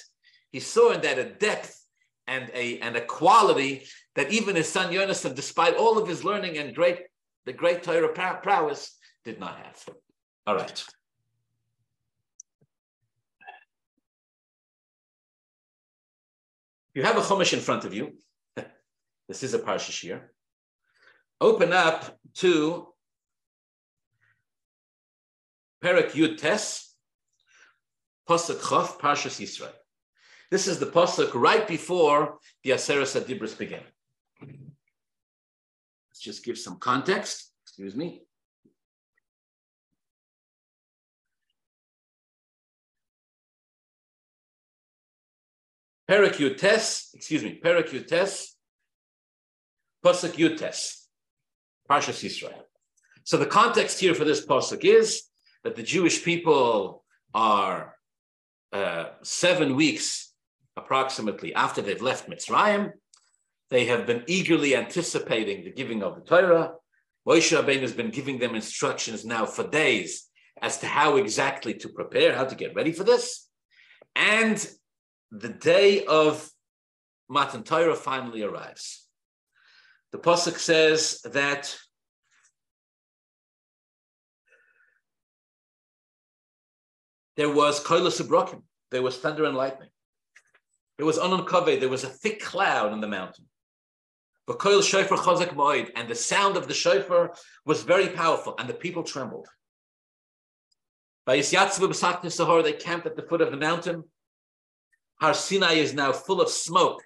[0.51, 1.82] he saw in that a depth
[2.28, 3.84] and a and a quality
[4.15, 6.99] that even his son Yonasan, despite all of his learning and great
[7.45, 9.84] the great Torah prowess, did not have.
[10.47, 10.86] All right.
[16.93, 18.13] You have a chumash in front of you.
[19.28, 20.21] this is a parsha shiur.
[21.41, 22.88] Open up to
[25.82, 26.95] Perak Yud Tes,
[28.28, 29.71] Pasuk Chof, Parshas Yisrael.
[30.52, 33.82] This is the pasuk right before the Aseres Adibris begin.
[34.41, 37.52] Let's just give some context.
[37.63, 38.21] Excuse me.
[46.08, 48.52] Perak Yutes, excuse me, Perak Yutes,
[50.06, 51.04] Pasuk Yutes,
[51.89, 52.63] Parshas Yisrael.
[53.24, 55.24] So the context here for this pasuk is
[55.63, 57.95] that the Jewish people are
[58.71, 60.34] uh, seven weeks
[60.78, 62.91] approximately after they've left Mitzrayim.
[63.69, 66.74] They have been eagerly anticipating the giving of the Torah.
[67.28, 70.28] Moshe Rabbeinu has been giving them instructions now for days
[70.62, 73.48] as to how exactly to prepare, how to get ready for this.
[74.15, 74.65] And
[75.32, 76.50] the day of
[77.28, 79.04] Matan Torah finally arrives.
[80.15, 81.78] The Pasuk says that
[87.36, 89.89] there was koilas abrokim, there was thunder and lightning.
[90.95, 93.43] There was unkave, there was a thick cloud on the mountain.
[94.47, 97.34] But koil shofar chazak moed, and the sound of the shofar
[97.65, 99.49] was very powerful, and the people trembled.
[101.25, 104.06] By Yisyatzav Sahar, they camped at the foot of the mountain.
[105.19, 107.04] Har Sinai is now full of smoke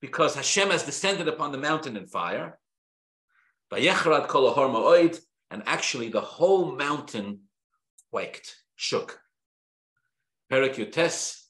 [0.00, 2.58] because Hashem has descended upon the mountain in fire.
[3.70, 7.40] Kol and actually the whole mountain
[8.10, 9.20] quaked, shook.
[10.48, 11.42] Perak Yutes.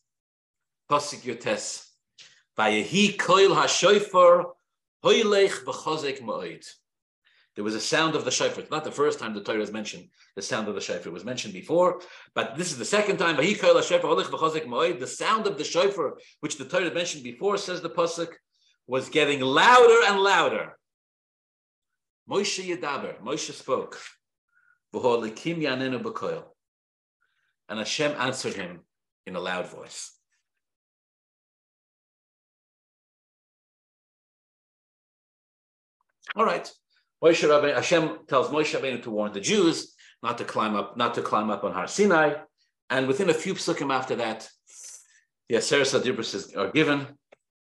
[2.58, 4.46] Vayehi koil ha-shofar
[5.04, 6.64] hoylech b'chozek ma'od.
[7.56, 8.60] There was a sound of the shofar.
[8.60, 11.10] It's not the first time the Torah is mentioned, the sound of the shofar.
[11.10, 12.02] Was mentioned before,
[12.34, 13.36] but this is the second time.
[13.36, 18.28] The sound of the shofar, which the Torah mentioned before, says the Pasuk,
[18.86, 20.76] was getting louder and louder.
[22.28, 23.98] Moshe Yedaber, Moshe spoke.
[27.68, 28.80] And Hashem answered him
[29.26, 30.12] in a loud voice.
[36.36, 36.70] All right.
[37.22, 41.14] Moshe Rabbeinu, Hashem tells Moshe Rabbeinu to warn the Jews not to climb up, not
[41.14, 42.34] to climb up on Har Sinai.
[42.90, 44.48] And within a few psukim after that,
[45.48, 47.06] the Aseret Adibris are given,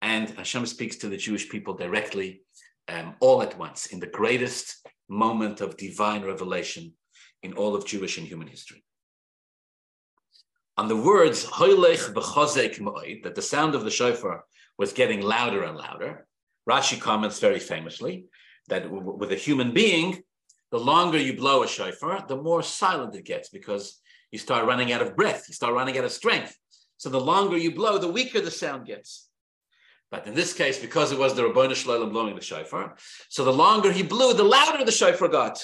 [0.02, 2.44] and Hashem speaks to the Jewish people directly,
[2.88, 6.94] um, all at once, in the greatest moment of divine revelation
[7.42, 8.84] in all of Jewish and human history.
[10.78, 14.46] On the words "Hoylech b'chozek moed," that the sound of the shofar
[14.78, 16.28] was getting louder and louder,
[16.70, 18.26] Rashi comments very famously
[18.70, 20.24] that with a human being,
[20.72, 24.00] the longer you blow a shofar, the more silent it gets because
[24.32, 26.56] you start running out of breath, you start running out of strength.
[26.98, 29.30] So the longer you blow, the weaker the sound gets.
[30.12, 32.98] But in this case, because it was the Rabboni Shloim blowing the shofar,
[33.30, 35.64] so the longer he blew, the louder the shofar got.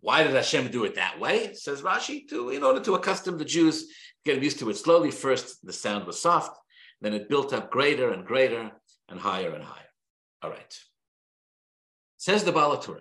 [0.00, 1.52] Why did Hashem do it that way?
[1.54, 3.92] Says Rashi, to in order to accustom the Jews,
[4.24, 5.10] get used to it slowly.
[5.10, 6.56] First, the sound was soft,
[7.00, 8.70] then it built up greater and greater
[9.08, 9.85] and higher and higher.
[10.46, 10.78] All right.
[12.18, 13.00] Says the Baal Haturim.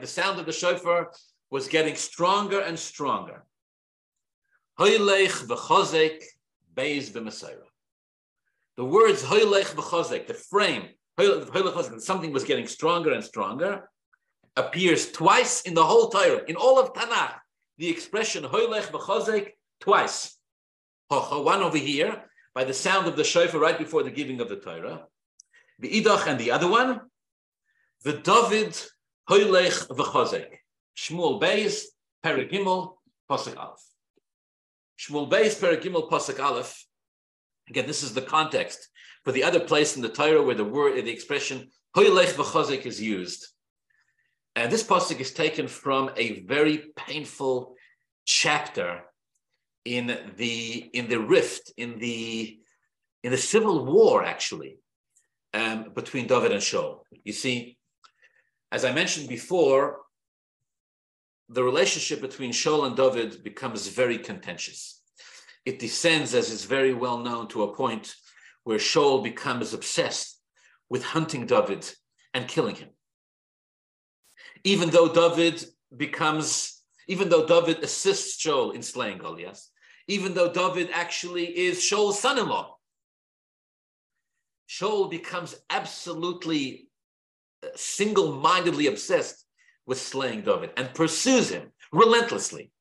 [0.00, 1.12] The sound of the shofar
[1.50, 3.44] was getting stronger and stronger.
[4.76, 4.98] The
[8.84, 10.88] words the frame,
[12.00, 13.88] something was getting stronger and stronger,
[14.56, 16.42] appears twice in the whole Torah.
[16.48, 17.34] In all of Tanakh,
[17.78, 18.44] the expression
[19.78, 20.36] twice.
[21.08, 22.24] One over here,
[22.56, 25.06] by the sound of the shofar right before the giving of the Torah.
[25.78, 27.02] The Idach and the other one,
[28.02, 28.72] the David
[29.28, 30.48] Hoylech v'chozek.
[30.96, 31.82] Shmuel Beis,
[32.24, 32.94] Perigimel,
[33.30, 33.84] Pasuk Aleph.
[34.98, 36.86] Shmuel Beis, Perigimel, Pasuk Aleph.
[37.68, 38.88] Again, this is the context
[39.22, 43.02] for the other place in the Torah where the word, the expression Hoylech v'chozek is
[43.02, 43.48] used.
[44.54, 47.74] And this pasuk is taken from a very painful
[48.24, 49.02] chapter
[49.86, 52.58] in the in the rift in the
[53.22, 54.78] in the civil war actually
[55.54, 57.00] um, between David and Shaul.
[57.24, 57.78] You see,
[58.72, 60.00] as I mentioned before,
[61.48, 65.00] the relationship between Shaul and David becomes very contentious.
[65.64, 68.14] It descends, as is very well known, to a point
[68.64, 70.40] where Shaul becomes obsessed
[70.90, 71.88] with hunting David
[72.34, 72.88] and killing him.
[74.64, 75.64] Even though David
[75.96, 79.64] becomes, even though David assists Shaul in slaying Goliath,
[80.08, 82.76] even though David actually is Shaul's son-in-law,
[84.68, 86.88] Shaul becomes absolutely
[87.62, 89.44] uh, single-mindedly obsessed
[89.86, 92.72] with slaying David and pursues him relentlessly.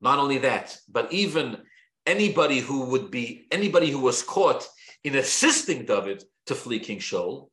[0.00, 1.58] Not only that, but even
[2.06, 4.66] anybody who would be anybody who was caught
[5.02, 7.48] in assisting David to flee King Shaul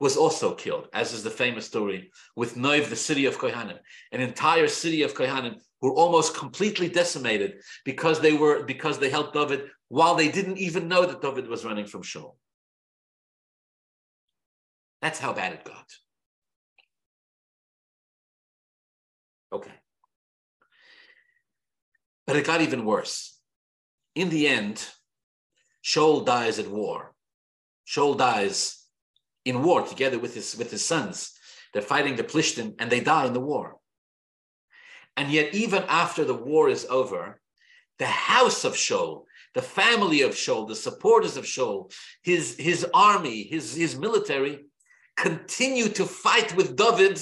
[0.00, 3.78] was also killed, as is the famous story with Noiv, the city of Kohanim.
[4.12, 9.34] An entire city of Kohanim were almost completely decimated because they were because they helped
[9.34, 12.34] David while they didn't even know that David was running from Shaul.
[15.00, 15.86] That's how bad it got.
[19.52, 19.72] Okay.
[22.26, 23.40] But it got even worse.
[24.14, 24.84] In the end,
[25.82, 27.14] Shaul dies at war.
[27.86, 28.84] Shaul dies
[29.44, 31.32] in war together with his, with his sons.
[31.72, 33.77] They're fighting the Plishtim and they die in the war.
[35.18, 37.40] And yet, even after the war is over,
[37.98, 43.42] the house of Shaul, the family of Shaul, the supporters of Shaul, his, his army,
[43.42, 44.66] his, his military,
[45.16, 47.20] continue to fight with David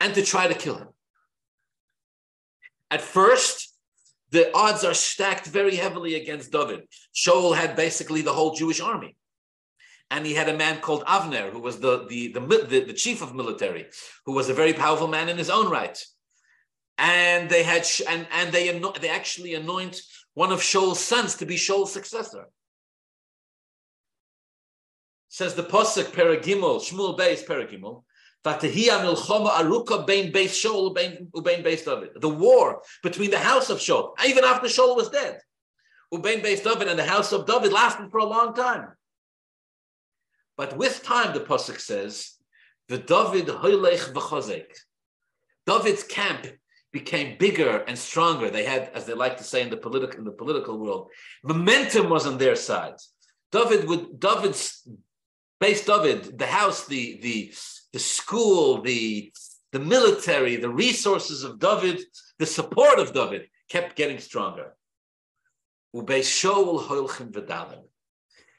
[0.00, 0.88] and to try to kill him.
[2.90, 3.76] At first,
[4.30, 6.84] the odds are stacked very heavily against David.
[7.14, 9.18] Shaul had basically the whole Jewish army.
[10.10, 13.20] And he had a man called Avner, who was the, the, the, the, the chief
[13.20, 13.84] of military,
[14.24, 16.02] who was a very powerful man in his own right
[16.98, 20.00] and they had and and they they actually anoint
[20.34, 22.46] one of Shaul's sons to be Shaul's successor.
[25.28, 27.44] Says the posuk Peragimel Shmuel Beis.
[28.44, 28.68] That the
[32.28, 35.40] war between the house of Shaul, even after Shaul was dead,
[36.12, 38.88] Ubein Beis David and the house of David lasted for a long time.
[40.56, 42.34] But with time, the posuk says,
[42.88, 44.68] the David hoylech.
[45.66, 46.46] David's camp
[46.94, 48.48] became bigger and stronger.
[48.48, 51.10] They had, as they like to say in the political in the political world,
[51.42, 52.98] momentum was on their side.
[53.50, 54.88] David would David's
[55.60, 57.52] base David, the house, the the
[57.92, 59.32] the school, the
[59.72, 61.98] the military, the resources of David,
[62.38, 64.68] the support of David kept getting stronger.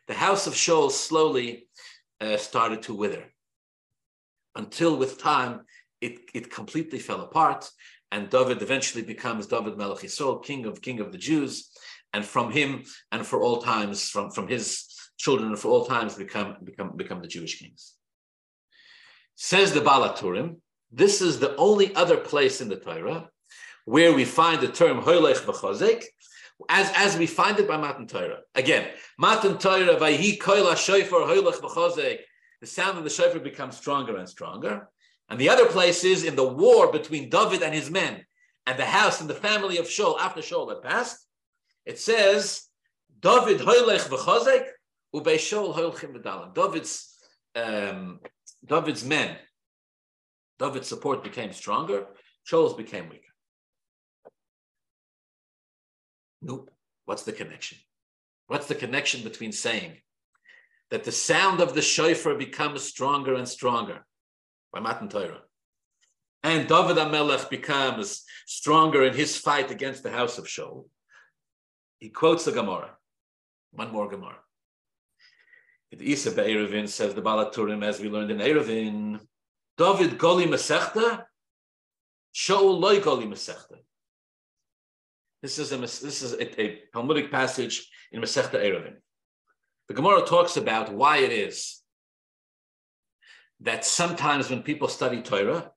[0.10, 1.68] The house of Shaul slowly
[2.22, 3.26] uh, started to wither
[4.56, 5.62] until with time
[6.02, 7.70] it, it completely fell apart
[8.12, 11.70] and David eventually becomes David Melech Yisrael, king of king of the Jews,
[12.14, 14.86] and from him and for all times, from, from his
[15.18, 17.94] children and for all times become, become, become the Jewish kings.
[19.36, 20.58] Says the Baal HaTurim,
[20.92, 23.30] this is the only other place in the Torah
[23.86, 26.04] where we find the term Hoylech B'chozek,
[26.70, 28.40] as, as we find it by Matan Torah.
[28.56, 28.88] Again,
[29.20, 32.20] Matan Torah, Vayhi Koila Shofar Hoylech B'chozek,
[32.62, 34.88] the sound of the shofar becomes stronger and stronger.
[35.30, 38.26] And the other place is in the war between David and his men
[38.68, 41.26] and the house and the family of Shaul after Shaul had passed.
[41.86, 42.64] It says,
[43.20, 44.66] David hoylech v'chazek
[45.16, 46.54] ubei Shaul.
[46.54, 47.16] David's,
[47.56, 48.20] um,
[48.66, 49.38] David's men,
[50.60, 52.06] David's support became stronger,
[52.50, 53.22] Shaul's became weaker.
[56.42, 56.70] Nope.
[57.06, 57.78] What's the connection?
[58.48, 59.98] What's the connection between saying
[60.92, 64.06] that the sound of the shofar becomes stronger and stronger?
[64.76, 65.42] By Matan Torah.
[66.44, 70.90] And David HaMelech becomes stronger in his fight against the house of Shaul.
[72.00, 72.90] He quotes the Gemara,
[73.72, 74.36] one more Gemara.
[75.92, 79.22] The Isa Be'erevin says the Baal HaTurim, as we learned in Eruvin,
[79.78, 81.24] David Goli Masechta,
[82.36, 83.78] Shaul Loi Goli Masechta.
[85.42, 88.96] This is a this is a, a Talmudic passage in Masechta Eruvin.
[89.88, 91.82] The Gemara talks about why it is
[93.62, 95.72] that sometimes when people study Torah,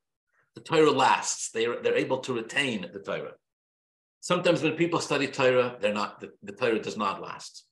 [0.55, 1.51] the Torah lasts.
[1.51, 3.33] They're, they're able to retain the Torah.
[4.19, 7.65] Sometimes when people study Torah, they're not, the, the Torah does not last.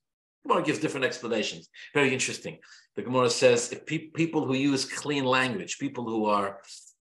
[0.46, 1.68] Gemara gives different explanations.
[1.92, 2.58] Very interesting.
[2.96, 6.60] The Gemara says if pe- people who use clean language, people who are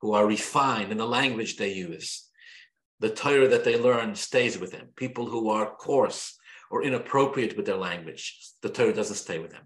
[0.01, 2.29] who are refined in the language they use,
[3.01, 4.89] the Torah that they learn stays with them.
[4.95, 6.39] People who are coarse
[6.71, 9.65] or inappropriate with their language, the Torah doesn't stay with them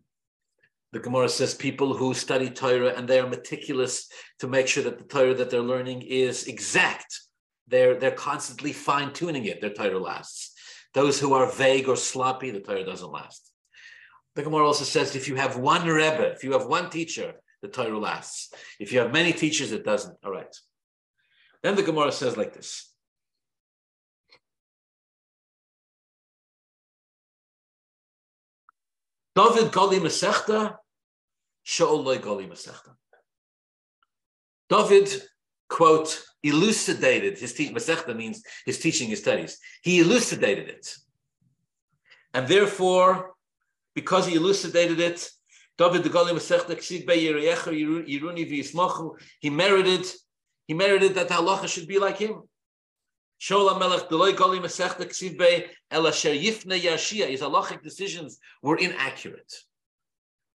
[0.93, 4.09] the Gemara says people who study Torah and they are meticulous
[4.41, 7.19] to make sure that the Torah that they're learning is exact.
[7.67, 10.53] They're, they're constantly fine tuning it, their Torah lasts.
[10.93, 13.51] Those who are vague or sloppy, the Torah doesn't last.
[14.35, 17.69] The Gemara also says if you have one Rebbe, if you have one teacher, the
[17.69, 18.53] Torah lasts.
[18.79, 20.19] If you have many teachers, it doesn't.
[20.23, 20.55] All right.
[21.63, 22.93] Then the Gemara says like this.
[29.35, 30.77] David Gali Masechta.
[34.69, 35.23] David,
[35.69, 37.75] quote, elucidated his teaching.
[37.75, 39.59] Masechta means his teaching, his studies.
[39.83, 40.95] He elucidated it.
[42.35, 43.35] And therefore,
[43.95, 45.29] because he elucidated it,
[45.79, 50.07] David the Gali Masechta Ksiv Be Yiruni V'Yismachu, he merited,
[50.67, 52.43] he merited that halacha should be like him.
[53.41, 58.79] Shola Melech Deloy Gali Masechta Ksiv Be El Asher Yifne Yashia, his halachic decisions were
[58.79, 59.53] inaccurate.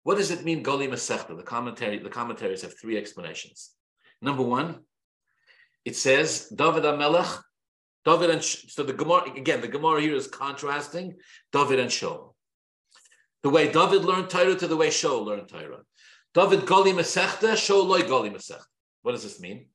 [0.06, 1.36] What does it mean, Gali Masechta?
[1.36, 3.72] The commentary, the commentaries have three explanations.
[4.22, 4.82] Number one,
[5.84, 7.42] it says David Amelech,
[8.04, 9.60] David and so the Gemara again.
[9.60, 11.16] The Gemara here is contrasting
[11.50, 12.34] David and Shaul.
[13.42, 15.82] The way David learned Torah to the way Shaul learned Torah.
[16.34, 18.62] David Gali Masechta, Shaul loy Gali Masechta.
[19.02, 19.66] What does this mean?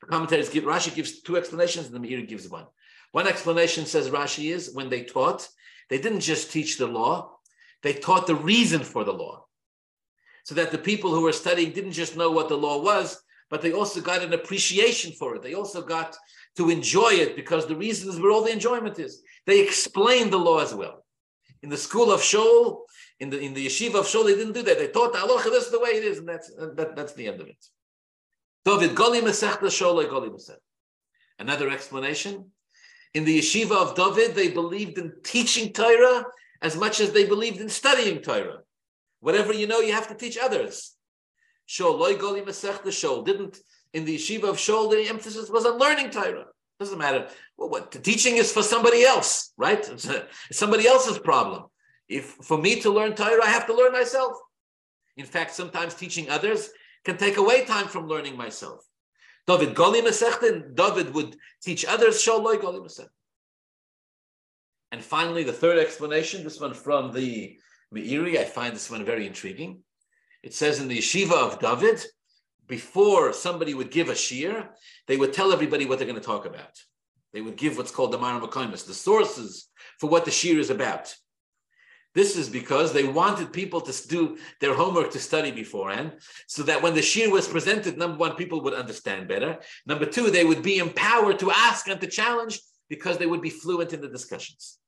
[0.00, 2.66] The commentators give Rashi gives two explanations, and the Meiri gives one.
[3.10, 5.48] One explanation says Rashi is when they taught,
[5.90, 7.32] they didn't just teach the law,
[7.82, 9.46] they taught the reason for the law.
[10.44, 13.62] So that the people who were studying didn't just know what the law was, but
[13.62, 15.42] they also got an appreciation for it.
[15.42, 16.16] They also got
[16.56, 19.22] to enjoy it because the reason is where all the enjoyment is.
[19.46, 21.04] They explained the law as well.
[21.62, 22.80] In the school of Shaul,
[23.20, 24.78] in the in the yeshiva of Shaul, they didn't do that.
[24.78, 27.40] They taught halacha, this is the way it is, and that's that, that's the end
[27.40, 27.64] of it.
[28.64, 30.56] David Goli Masechta Shaul Goli Masechta.
[31.38, 32.50] Another explanation.
[33.14, 36.24] In the yeshiva of David, they believed in teaching Torah
[36.62, 38.61] as much as they believed in studying Torah.
[39.22, 40.96] Whatever you know, you have to teach others.
[41.68, 43.24] Shaul, loy goli masechta Shaul.
[43.24, 43.56] Didn't
[43.94, 46.46] in the yeshiva of Shaul the emphasis was on learning Torah.
[46.80, 47.28] Doesn't matter.
[47.56, 49.78] Well, what the teaching is for somebody else, right?
[49.88, 50.06] It's,
[50.50, 51.66] it's somebody else's problem.
[52.08, 54.36] If for me to learn Torah, I have to learn myself.
[55.16, 56.70] In fact, sometimes teaching others
[57.04, 58.84] can take away time from learning myself.
[59.46, 60.74] David goli masechta.
[60.74, 62.16] David would teach others.
[62.16, 63.06] Shaul loy goli masechta.
[64.90, 67.56] And finally, the third explanation, this one from the
[67.92, 69.80] Meiri, I find this one very intriguing.
[70.42, 72.02] It says in the yeshiva of David,
[72.66, 74.68] before somebody would give a shiur,
[75.06, 76.80] they would tell everybody what they're going to talk about.
[77.32, 79.68] They would give what's called the Maram the sources
[79.98, 81.14] for what the shiur is about.
[82.14, 86.12] This is because they wanted people to do their homework to study beforehand,
[86.46, 89.58] so that when the shiur was presented, number one, people would understand better.
[89.86, 93.48] Number two, they would be empowered to ask and to challenge because they would be
[93.48, 94.78] fluent in the discussions.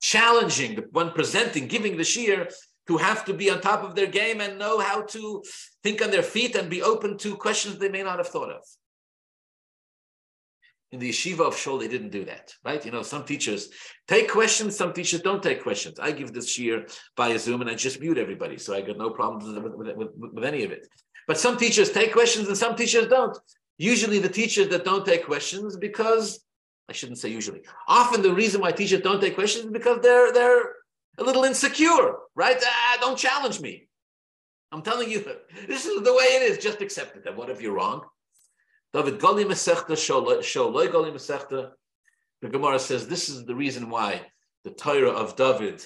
[0.00, 2.52] Challenging the one presenting, giving the shiur
[2.86, 5.42] to have to be on top of their game and know how to
[5.82, 8.62] think on their feet and be open to questions they may not have thought of.
[10.90, 12.82] In the yeshiva of Shaul, they didn't do that, right?
[12.82, 13.68] You know, some teachers
[14.06, 15.98] take questions, some teachers don't take questions.
[15.98, 18.96] I give this shiur by a Zoom and I just mute everybody, so I got
[18.96, 20.88] no problems with, with, with, with any of it.
[21.26, 23.36] But some teachers take questions and some teachers don't.
[23.76, 26.40] Usually, the teachers that don't take questions because
[26.88, 27.62] I shouldn't say usually.
[27.86, 30.72] Often, the reason why teachers don't take questions is because they're they're
[31.18, 32.56] a little insecure, right?
[32.64, 33.88] Ah, don't challenge me.
[34.72, 35.24] I'm telling you,
[35.66, 36.58] this is the way it is.
[36.58, 37.26] Just accept it.
[37.26, 38.02] And what if you're wrong?
[38.94, 41.70] David Gali Masechta Sholoi Gali Masechta.
[42.40, 44.22] The Gemara says this is the reason why
[44.64, 45.84] the Torah of David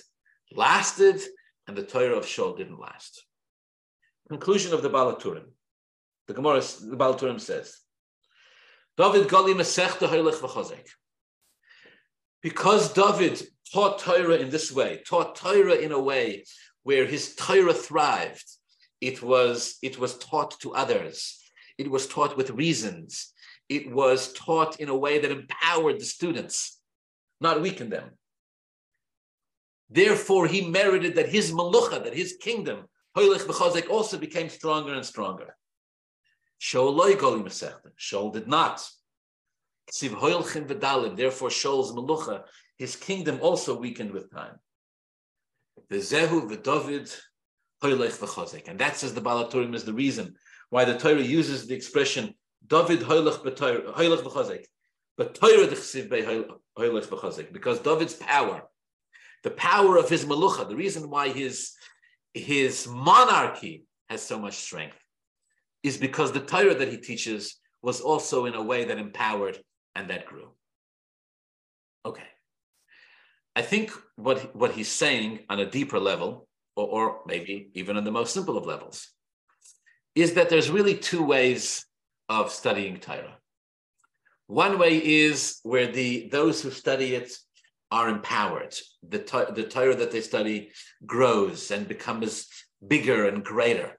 [0.53, 1.21] lasted
[1.67, 3.25] and the Torah of Shaul didn't last.
[4.29, 5.45] Conclusion of the Baal HaTurim.
[6.29, 7.79] The Gemara, the Baal HaTurim says,
[8.97, 10.86] David Gali Masechta Hoylech V'chazek.
[12.43, 16.45] Because David taught Torah in this way, taught Torah in a way
[16.82, 18.45] where his Torah thrived.
[19.01, 21.40] It was, it was taught to others.
[21.78, 23.32] It was taught with reasons.
[23.68, 26.78] It was taught in a way that empowered the students,
[27.40, 28.11] not weakened them.
[29.88, 32.84] Therefore, he merited that his melucha, that his kingdom,
[33.16, 35.57] also became stronger and stronger.
[36.63, 38.89] Shaul did not.
[40.01, 42.45] Therefore, Shaul's melucha
[42.79, 44.59] his kingdom also weakened with time.
[45.89, 47.13] The Zehu, the David,
[47.83, 50.37] and that says the Baal HaTurim is the reason
[50.71, 52.33] why the Torah uses the expression
[52.65, 54.65] David hoylech v'chazek,
[55.17, 56.09] but Torah d'chsiv
[56.79, 58.63] hoylech v'chazek, because David's power,
[59.43, 61.73] the power of his melucha, the reason why his
[62.35, 65.02] his monarchy has so much strength,
[65.83, 69.59] is because the Torah that he teaches was also in a way that empowered
[69.95, 70.51] and that grew.
[72.05, 72.22] Okay.
[73.55, 78.05] I think what, what he's saying on a deeper level, or, or maybe even on
[78.05, 79.09] the most simple of levels,
[80.14, 81.85] is that there's really two ways
[82.28, 83.37] of studying Torah.
[84.47, 87.33] One way is where the those who study it
[87.91, 88.74] are empowered.
[89.07, 89.18] The,
[89.55, 90.72] the Torah that they study
[91.07, 92.49] grows and becomes
[92.87, 93.99] bigger and greater.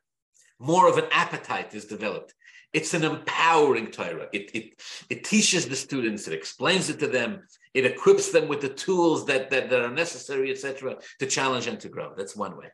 [0.59, 2.33] More of an appetite is developed.
[2.73, 4.27] It's an empowering Torah.
[4.33, 7.43] It, it, it teaches the students, it explains it to them,
[7.73, 11.79] it equips them with the tools that, that, that are necessary, etc., to challenge and
[11.81, 12.13] to grow.
[12.15, 12.71] That's one way.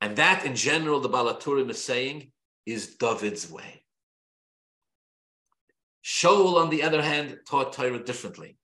[0.00, 2.30] And that, in general, the Baal HaTurim is saying,
[2.66, 3.84] is David's way.
[6.04, 8.58] Shaul, on the other hand, taught Torah differently,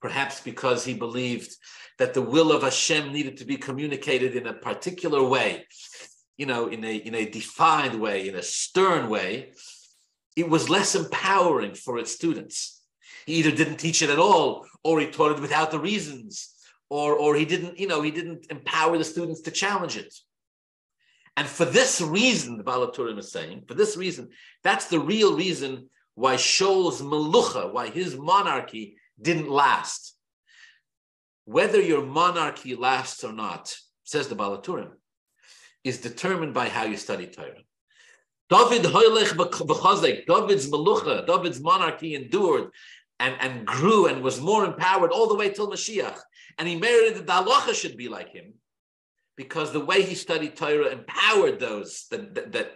[0.00, 1.54] perhaps because he believed
[1.98, 5.66] that the will of Hashem needed to be communicated in a particular way,
[6.36, 9.52] you know, in a, in a defined way, in a stern way.
[10.34, 12.82] It was less empowering for its students.
[13.26, 16.54] He either didn't teach it at all, or he taught it without the reasons,
[16.88, 20.12] or, or he didn't, you know, he didn't empower the students to challenge it.
[21.36, 24.30] And for this reason, the Baal HaTurim is saying, for this reason,
[24.62, 30.14] that's the real reason why Shaul's melucha, why his monarchy didn't last.
[31.44, 33.74] Whether your monarchy lasts or not,
[34.04, 34.90] says the Baal HaTurim,
[35.84, 37.62] is determined by how you study Torah.
[38.48, 42.70] David David's melucha, David's monarchy endured
[43.18, 46.18] and, and grew and was more empowered all the way till Mashiach.
[46.58, 48.54] And he merited that the halacha should be like him
[49.36, 52.72] because the way he studied Torah empowered those that, that, that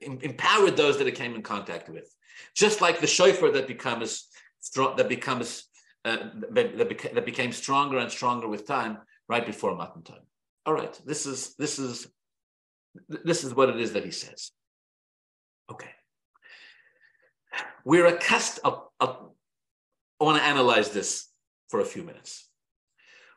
[0.00, 2.08] empowered those that it came in contact with.
[2.54, 4.28] Just like the shofar that becomes
[4.76, 5.64] that becomes
[6.04, 6.18] uh,
[6.50, 10.26] that, beca- that became stronger and stronger with time, right before Matan time.
[10.66, 12.06] All right, this is this is
[13.08, 14.52] this is what it is that he says.
[15.70, 15.90] Okay,
[17.84, 18.64] we're accustomed.
[18.64, 21.28] I'll, I want to analyze this
[21.68, 22.48] for a few minutes.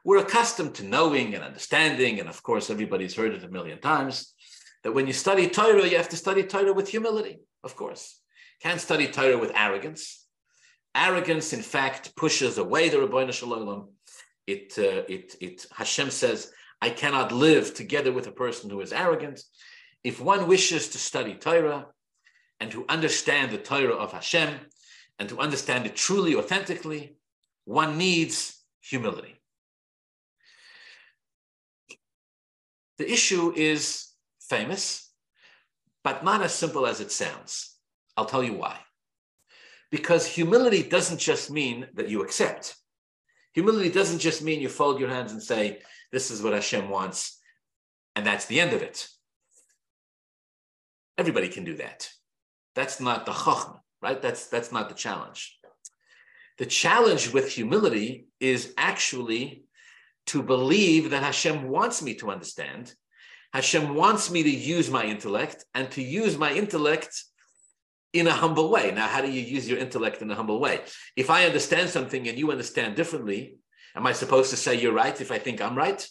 [0.04, 4.36] We're accustomed to knowing and understanding, and of course, everybody's heard it a million times,
[4.84, 8.22] that when you study Torah, you have to study Torah with humility, of course.
[8.62, 10.28] Can't study Torah with arrogance.
[10.96, 13.88] Arrogance, in fact, pushes away the Ribono Shel Olam.
[14.46, 16.52] It, uh, it, it, Hashem says,
[16.82, 19.42] I cannot live together with a person who is arrogant.
[20.04, 21.88] If one wishes to study Torah
[22.60, 24.54] and to understand the Torah of Hashem
[25.20, 27.18] and to understand it truly, authentically,
[27.66, 29.36] one needs humility.
[32.98, 35.12] The issue is famous,
[36.04, 37.76] but not as simple as it sounds.
[38.16, 38.78] I'll tell you why.
[39.92, 42.76] Because humility doesn't just mean that you accept.
[43.54, 45.82] Humility doesn't just mean you fold your hands and say,
[46.16, 47.42] This is what Hashem wants,
[48.16, 49.06] and that's the end of it.
[51.18, 52.10] Everybody can do that.
[52.74, 54.22] That's not the chachma, right?
[54.22, 55.60] That's, that's not the challenge.
[56.58, 59.66] The challenge with humility is actually
[60.28, 62.96] to believe that Hashem wants me to understand.
[63.52, 67.26] Hashem wants me to use my intellect and to use my intellect
[68.14, 68.90] in a humble way.
[68.92, 70.80] Now, how do you use your intellect in a humble way?
[71.18, 73.58] If I understand something and you understand differently,
[73.96, 76.08] am I supposed to say you're right if I think I'm right?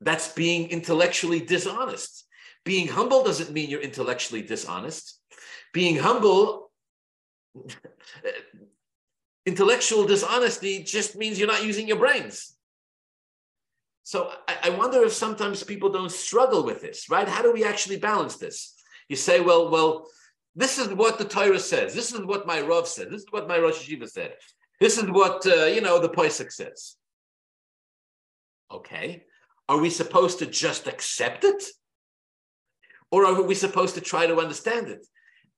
[0.00, 2.24] That's being intellectually dishonest.
[2.64, 5.20] Being humble doesn't mean you're intellectually dishonest.
[5.72, 6.70] Being humble,
[9.46, 12.54] intellectual dishonesty just means you're not using your brains.
[14.02, 17.28] So I, I, wonder if sometimes people don't struggle with this, right?
[17.28, 18.74] How do we actually balance this?
[19.08, 20.06] You say, well, well,
[20.54, 21.94] this is what the Torah says.
[21.94, 23.10] This is what my Rav said.
[23.10, 24.34] This is what my Rosh Yeshiva said.
[24.80, 26.96] This is what, uh, you know, the Pesach says.
[28.70, 29.24] Okay.
[29.68, 31.62] Are we supposed to just accept it?
[33.10, 35.06] Or are we supposed to try to understand it?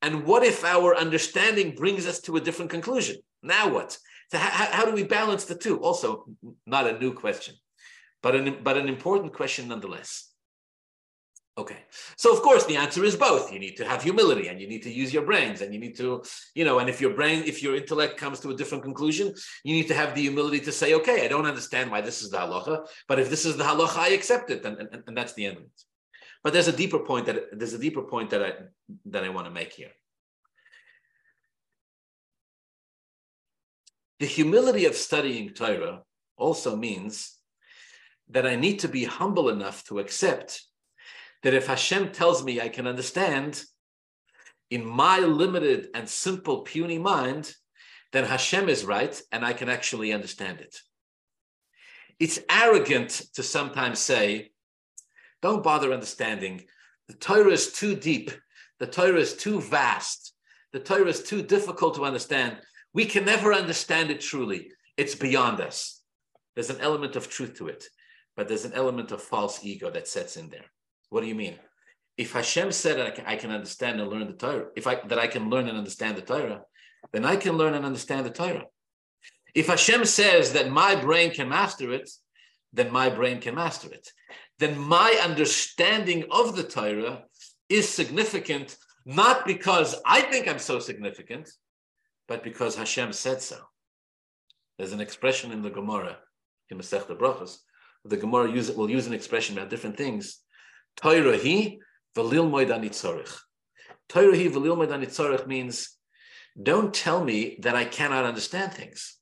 [0.03, 3.17] And what if our understanding brings us to a different conclusion?
[3.43, 3.99] Now what?
[4.31, 5.81] So how, how do we balance the two?
[5.81, 6.27] Also,
[6.67, 7.57] not a new question,
[8.23, 10.30] but an, but an important question nonetheless.
[11.61, 11.83] Okay.
[12.17, 13.53] So of course the answer is both.
[13.53, 15.95] You need to have humility and you need to use your brains and you need
[15.99, 16.23] to,
[16.55, 19.75] you know, and if your brain, if your intellect comes to a different conclusion, you
[19.75, 22.39] need to have the humility to say, okay, I don't understand why this is the
[22.39, 24.65] halacha, but if this is the halacha, I accept it.
[24.65, 25.83] And, and, and that's the end of it.
[26.43, 28.53] But there's a deeper point that there's a deeper point that I
[29.13, 29.93] that I want to make here.
[34.21, 36.05] The humility of studying Torah
[36.39, 37.37] also means
[38.31, 40.63] that I need to be humble enough to accept
[41.43, 43.63] that if Hashem tells me I can understand,
[44.71, 47.53] in my limited and simple, puny mind,
[48.13, 50.77] then Hashem is right and I can actually understand it.
[52.19, 54.51] It's arrogant to sometimes say,
[55.43, 56.65] don't bother understanding.
[57.09, 58.31] The Torah is too deep.
[58.79, 60.35] The Torah is too vast.
[60.73, 62.59] The Torah is too difficult to understand.
[62.93, 64.71] We can never understand it truly.
[64.97, 66.03] It's beyond us.
[66.55, 67.85] There's an element of truth to it,
[68.37, 70.67] but there's an element of false ego that sets in there.
[71.11, 71.57] What do you mean?
[72.17, 74.97] If Hashem said that I can, I can understand and learn the Torah, if I
[75.07, 76.63] that I can learn and understand the Torah,
[77.13, 78.65] then I can learn and understand the Torah.
[79.55, 82.09] If Hashem says that my brain can master it,
[82.73, 84.13] then my brain can master it.
[84.59, 87.25] Then my understanding of the Torah
[87.69, 91.51] is significant, not because I think I'm so significant,
[92.29, 93.59] but because Hashem said so.
[94.79, 96.19] There's an expression in the Gemara,
[96.71, 97.59] in Masech Brachos,
[98.05, 100.39] the Gemara use, will use an expression about different things.
[101.03, 101.79] Torah hi
[102.17, 103.01] v'lil moed
[104.09, 105.97] Torah hi v'lil moed means,
[106.61, 109.17] don't tell me that I cannot understand things.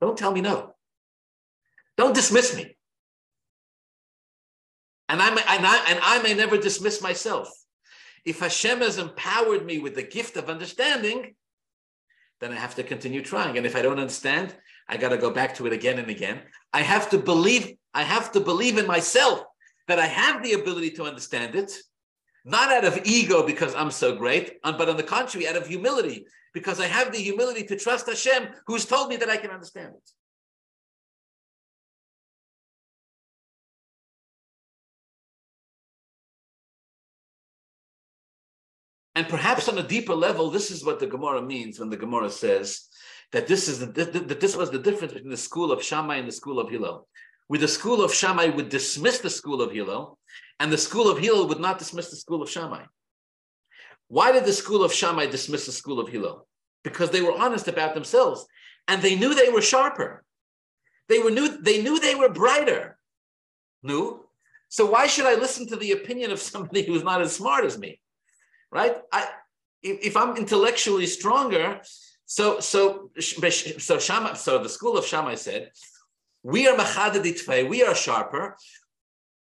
[0.00, 0.74] Don't tell me no.
[1.96, 2.76] Don't dismiss me.
[5.08, 7.50] And I, may, and, I, and I may never dismiss myself.
[8.24, 11.34] If Hashem has empowered me with the gift of understanding,
[12.40, 13.56] then I have to continue trying.
[13.56, 14.54] And if I don't understand,
[14.88, 16.40] I got to go back to it again and again.
[16.72, 19.42] I have to believe, I have to believe in myself
[19.90, 21.72] that I have the ability to understand it,
[22.44, 25.66] not out of ego because I'm so great, um, but on the contrary, out of
[25.66, 29.50] humility, because I have the humility to trust Hashem who's told me that I can
[29.50, 30.10] understand it.
[39.16, 42.30] And perhaps on a deeper level, this is what the Gemara means when the Gemara
[42.30, 42.86] says
[43.32, 46.28] that this is the, that this was the difference between the school of Shammai and
[46.28, 47.08] the school of Hillel.
[47.50, 50.16] Where the school of Shammai would dismiss the school of Hillel,
[50.60, 52.84] and the school of Hillel would not dismiss the school of Shammai.
[54.06, 56.46] Why did the school of Shammai dismiss the school of Hillel?
[56.84, 58.46] Because they were honest about themselves,
[58.86, 60.22] and they knew they were sharper.
[61.08, 62.96] They were knew they knew they were brighter.
[63.82, 64.24] Knew.
[64.68, 67.76] So why should I listen to the opinion of somebody who's not as smart as
[67.76, 68.00] me?
[68.70, 68.96] right?
[69.12, 69.26] I,
[69.82, 71.80] if, I'm intellectually stronger,
[72.26, 75.70] so so so Shammai, so the school of Shammai said,
[76.42, 78.56] we are machadaditfei, we are sharper.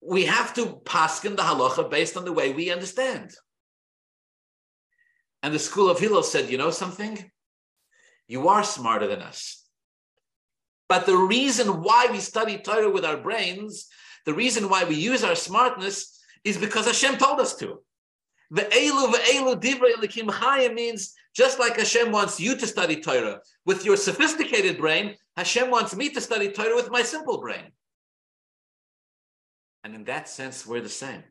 [0.01, 3.31] We have to paskin the halacha based on the way we understand.
[5.41, 7.31] And the school of Hillel said, you know something?
[8.27, 9.63] You are smarter than us.
[10.87, 13.87] But the reason why we study Torah with our brains,
[14.25, 17.81] the reason why we use our smartness is because Hashem told us to.
[18.51, 23.83] The elu ve'elu divrei Elokim means just like Hashem wants you to study Torah with
[23.85, 27.71] your sophisticated brain, Hashem wants me to study Torah with my simple brain.
[29.83, 31.23] And in that sense, we're the same.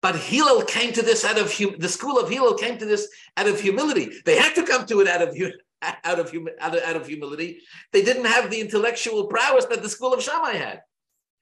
[0.00, 3.08] But Hillel came to this out of hum- the school of Hillel came to this
[3.36, 4.10] out of humility.
[4.24, 5.36] They had to come to it out of
[5.82, 7.60] out of, hum- out of, out of humility.
[7.92, 10.82] They didn't have the intellectual prowess that the school of Shammai had.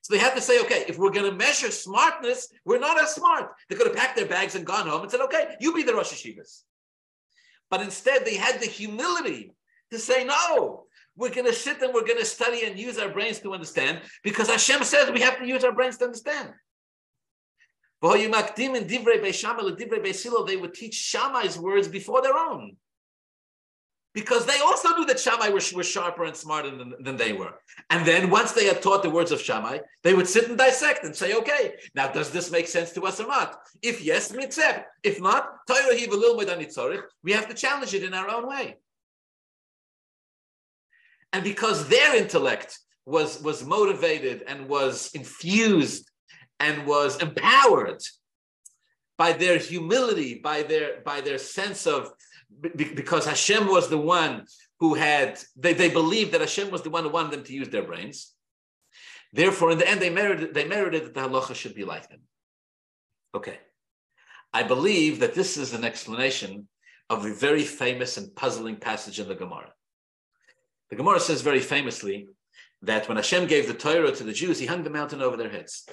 [0.02, 3.14] So they had to say, okay, if we're going to measure smartness, we're not as
[3.14, 3.50] smart.
[3.68, 5.94] They could have packed their bags and gone home and said, okay, you be the
[5.94, 6.62] Rosh Yeshivas.
[7.70, 9.52] But instead, they had the humility
[9.90, 10.84] to say, no,
[11.16, 14.00] we're going to sit and we're going to study and use our brains to understand
[14.22, 16.52] because Hashem says we have to use our brains to understand.
[18.02, 18.28] They
[20.56, 22.76] would teach Shammai's words before their own
[24.16, 27.52] because they also knew that Shammai was, were sharper and smarter than, than they were.
[27.90, 31.04] And then once they had taught the words of Shammai, they would sit and dissect
[31.04, 33.58] and say, okay, now does this make sense to us or not?
[33.82, 34.88] If yes, accept.
[35.02, 37.02] If not, mitzvah.
[37.22, 38.76] we have to challenge it in our own way.
[41.34, 46.10] And because their intellect was, was motivated and was infused
[46.58, 48.00] and was empowered
[49.18, 52.12] by their humility, by their, by their sense of
[52.60, 54.46] because Hashem was the one
[54.80, 57.68] who had, they, they believed that Hashem was the one who wanted them to use
[57.68, 58.32] their brains.
[59.32, 62.20] Therefore, in the end, they merited, they merited that the halacha should be like them.
[63.34, 63.58] Okay.
[64.52, 66.68] I believe that this is an explanation
[67.10, 69.72] of a very famous and puzzling passage in the Gemara.
[70.90, 72.28] The Gemara says very famously
[72.82, 75.50] that when Hashem gave the Torah to the Jews, he hung the mountain over their
[75.50, 75.86] heads.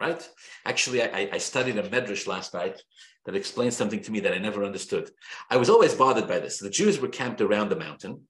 [0.00, 0.28] Right?
[0.64, 2.82] Actually, I, I studied a medrash last night
[3.24, 5.10] that explains something to me that I never understood.
[5.48, 6.58] I was always bothered by this.
[6.58, 8.22] The Jews were camped around the mountain,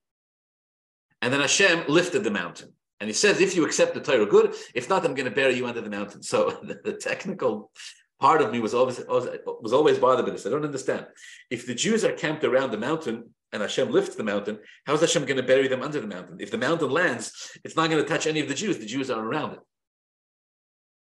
[1.20, 2.72] and then Hashem lifted the mountain.
[3.00, 4.54] And he says, if you accept the Torah, good.
[4.74, 6.22] If not, I'm going to bury you under the mountain.
[6.32, 7.72] So the, the technical
[8.20, 10.46] part of me was always, was always bothered by this.
[10.46, 11.06] I don't understand.
[11.50, 15.00] If the Jews are camped around the mountain and Hashem lifts the mountain, how is
[15.00, 16.36] Hashem going to bury them under the mountain?
[16.38, 18.78] If the mountain lands, it's not going to touch any of the Jews.
[18.78, 19.60] The Jews are around it.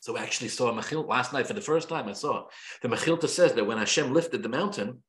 [0.05, 2.09] So I actually saw a Mechil last night for the first time.
[2.09, 2.45] I saw
[2.83, 5.03] the Mechilta says that when Hashem lifted the mountain,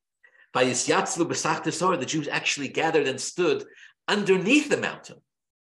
[0.54, 3.66] by the Jews actually gathered and stood
[4.08, 5.18] underneath the mountain.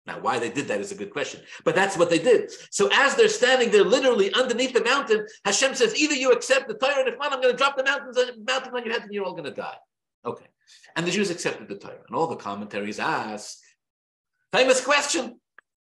[0.06, 2.52] Now, why they did that is a good question, but that's what they did.
[2.70, 6.76] So as they're standing there, literally underneath the mountain, Hashem says, either you accept the
[6.76, 9.02] Torah, and if not, I'm going to drop the mountains, uh, mountain on your head,
[9.02, 9.78] and you're all going to die.
[10.24, 10.46] Okay.
[10.96, 13.58] And the Jews accepted the Torah, and all the commentaries ask,
[14.52, 15.40] famous question,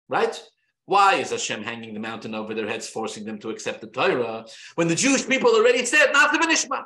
[0.08, 0.42] right?
[0.86, 4.46] Why is Hashem hanging the mountain over their heads, forcing them to accept the Torah,
[4.76, 6.84] when the Jewish people already said, Naaseh V'nishma?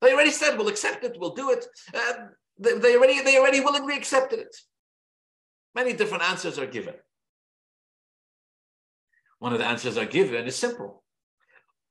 [0.00, 1.64] They already said we'll accept it, we'll do it.
[1.94, 2.12] Uh,
[2.58, 4.56] they, they, already they already willingly accepted it.
[5.74, 6.94] Many different answers are given.
[9.38, 11.02] One of the answers are given is simple.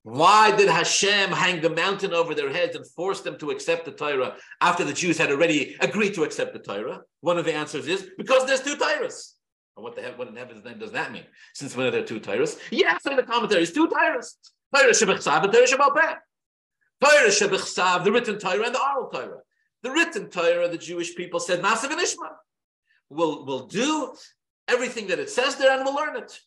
[0.04, 3.92] Why did Hashem hang the mountain over their heads and force them to accept the
[3.92, 7.02] Torah after the Jews had already agreed to accept the Torah?
[7.22, 9.34] One of the answers is because there's two Torahs.
[9.82, 11.24] What the what in heaven's name does that mean?
[11.54, 12.60] Since when are there two Torahs?
[12.72, 14.36] Yes, in the commentaries, two Torahs.
[14.74, 16.18] Torah Shebechsav and Torah Shebalpeh.
[17.04, 19.40] Torah the written Torah and the oral Torah.
[19.84, 22.30] The written Torah, the Jewish people said, Naaseh V'nishma.
[23.10, 24.14] We'll, we'll do
[24.68, 26.40] everything that it says there and we'll learn it.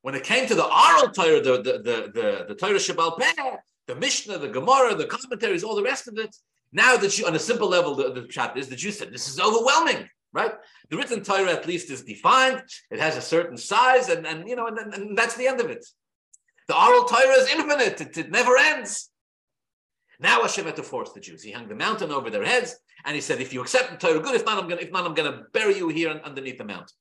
[0.00, 4.38] When it came to the oral Torah, the, the, the, the, Torah Shebalpeh, the Mishnah,
[4.38, 6.34] the Gemara, the commentaries, all the rest of it,
[6.72, 9.38] now that you, on a simple level, the, the is the Jew said, this is
[9.38, 10.52] overwhelming right?
[10.90, 12.62] The written Torah at least is defined.
[12.90, 15.70] It has a certain size, and, and you know, and, and that's the end of
[15.70, 15.84] it.
[16.68, 19.10] The oral Torah is infinite; it, it never ends.
[20.20, 21.42] Now Hashem had to force the Jews.
[21.42, 24.20] He hung the mountain over their heads, and he said, "If you accept the Torah,
[24.20, 24.34] good.
[24.34, 26.96] If not, I'm gonna, If not, I'm going to bury you here underneath the mountain."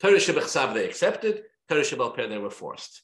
[0.00, 1.42] Torah Shebechsav they accepted.
[1.68, 3.02] Torah Shebalpeh they were forced.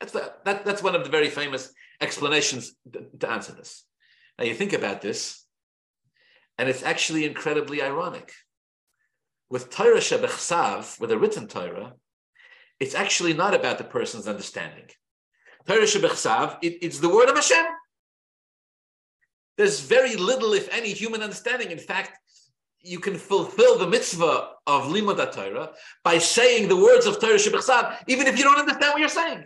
[0.00, 3.84] That's the, that, That's one of the very famous explanations to, to answer this.
[4.38, 5.44] Now you think about this,
[6.56, 8.32] and it's actually incredibly ironic
[9.52, 11.92] with Torah Shebechsav, with a written Torah,
[12.80, 14.86] it's actually not about the person's understanding.
[15.68, 17.66] Torah Shebechsav, it, it's the word of Hashem.
[19.58, 21.70] There's very little, if any, human understanding.
[21.70, 22.18] In fact,
[22.80, 25.72] you can fulfill the mitzvah of Limud Torah
[26.02, 29.44] by saying the words of Torah Shebechsav, even if you don't understand what you're saying.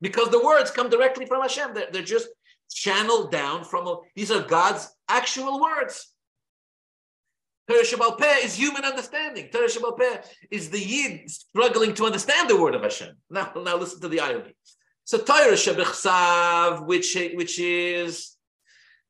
[0.00, 1.72] Because the words come directly from Hashem.
[1.72, 2.26] They're, they're just
[2.68, 6.15] channeled down from, these are God's actual words.
[7.68, 9.48] Torah Peh is human understanding.
[9.52, 13.16] Torah Peh is the Yid struggling to understand the word of Hashem.
[13.28, 14.54] Now, now listen to the irony.
[15.04, 18.36] So Torah Shabbachsav, which which is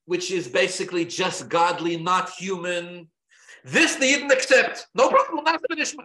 [0.06, 3.08] which is basically just godly, not human.
[3.64, 4.86] This the Yidden accept.
[4.94, 5.44] No problem.
[5.44, 6.04] Naaseh V'nishma.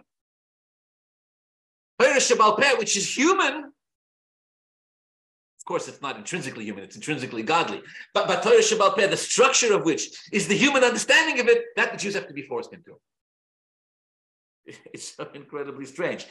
[1.98, 3.72] Torah Shabbal Peh, which is human,
[5.62, 7.80] of course, it's not intrinsically human, it's intrinsically godly.
[8.14, 11.66] But, but Torah Shabbal Peh, the structure of which is the human understanding of it,
[11.76, 12.98] that the Jews have to be forced into.
[14.92, 16.26] It's so incredibly strange.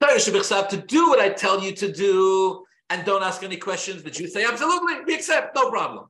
[0.00, 4.02] Torah Shabbal to do what I tell you to do and don't ask any questions,
[4.02, 6.06] the Jews say, absolutely, we accept, no problem.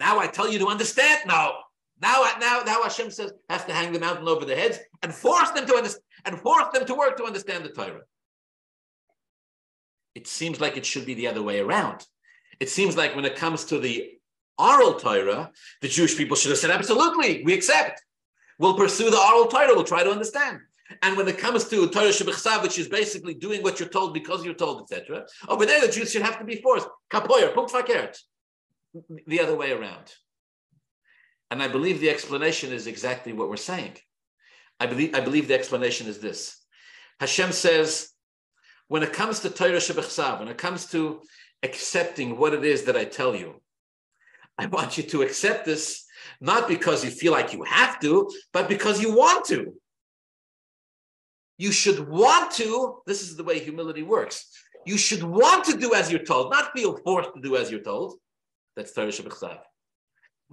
[0.00, 1.52] Now I tell you to understand, no.
[2.02, 5.50] Now, now, now Hashem says, has to hang the mountain over their heads and force
[5.50, 8.00] them to understand and force them to work to understand the Torah
[10.14, 12.06] it seems like it should be the other way around.
[12.60, 14.12] It seems like when it comes to the
[14.58, 15.50] oral Torah,
[15.80, 18.02] the Jewish people should have said, absolutely, we accept.
[18.58, 20.60] We'll pursue the oral Torah, we'll try to understand.
[21.02, 24.44] And when it comes to Torah Shebechsav, which is basically doing what you're told because
[24.44, 26.86] you're told, etc., over there the Jews should have to be forced.
[27.10, 28.22] Kapoyer, punkt.
[29.26, 30.12] The other way around.
[31.50, 33.96] And I believe the explanation is exactly what we're saying.
[34.78, 36.56] I believe, I believe the explanation is this.
[37.20, 38.10] Hashem says,
[38.88, 41.22] when it comes to Torah Shebechsav, when it comes to
[41.62, 43.60] accepting what it is that I tell you,
[44.58, 46.04] I want you to accept this
[46.40, 49.74] not because you feel like you have to, but because you want to.
[51.56, 54.50] You should want to, this is the way humility works.
[54.84, 57.80] You should want to do as you're told, not feel forced to do as you're
[57.80, 58.14] told.
[58.76, 59.58] That's Torah Shebechsav.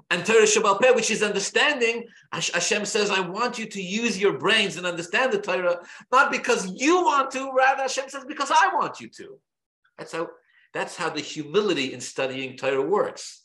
[0.09, 4.37] And Torah Shabbal Peh, which is understanding, Hashem says, I want you to use your
[4.37, 5.79] brains and understand the Torah,
[6.11, 9.39] not because you want to, rather Hashem says, because I want you to.
[9.97, 10.29] That's how,
[10.73, 13.43] that's how the humility in studying Torah works.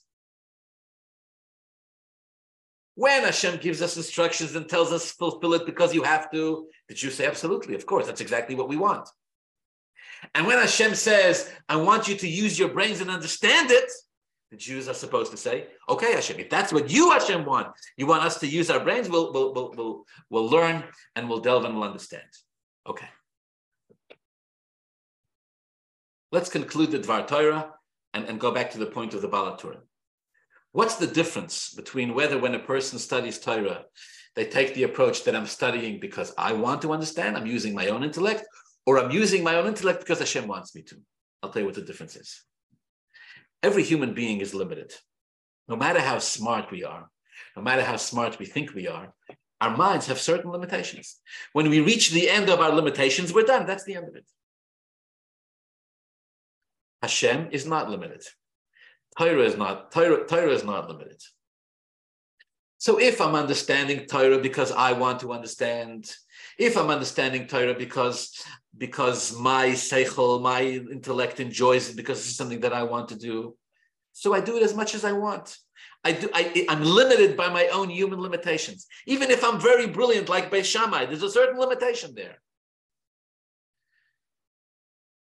[2.95, 6.95] When Hashem gives us instructions and tells us fulfill it because you have to, the
[6.95, 9.09] Jews say, absolutely, of course, that's exactly what we want.
[10.35, 13.91] And when Hashem says, I want you to use your brains and understand it,
[14.51, 18.07] the Jews are supposed to say, okay, Hashem, if that's what you, Hashem, want, you
[18.07, 20.85] want us to use our brains, we'll, we'll, we'll, we'll, we'll learn
[21.17, 22.23] and we'll delve and we'll understand.
[22.87, 23.09] Okay.
[26.31, 27.73] Let's conclude the Dvar Torah
[28.15, 29.81] and, and go back to the point of the Baal HaTurim.
[30.73, 33.85] What's the difference between whether when a person studies Torah,
[34.35, 37.89] they take the approach that I'm studying because I want to understand, I'm using my
[37.89, 38.45] own intellect,
[38.85, 40.97] or I'm using my own intellect because Hashem wants me to?
[41.43, 42.43] I'll tell you what the difference is.
[43.67, 44.91] Every human being is limited.
[45.67, 47.11] No matter how smart we are,
[47.57, 49.13] no matter how smart we think we are,
[49.61, 51.07] our minds have certain limitations.
[51.53, 53.67] When we reach the end of our limitations, we're done.
[53.67, 54.29] That's the end of it.
[57.03, 58.23] Hashem is not limited.
[59.19, 61.21] Torah is not, Torah, Torah is not limited.
[62.79, 66.09] So if I'm understanding Torah because I want to understand,
[66.57, 68.45] if I'm understanding Torah because
[68.79, 73.57] because my seichel, my intellect enjoys it because it's something that I want to do,
[74.13, 75.57] So I do it as much as I want.
[76.03, 78.87] I do, I, I'm limited by my own human limitations.
[79.07, 82.37] Even if I'm very brilliant like Beis Shammai, there's a certain limitation there.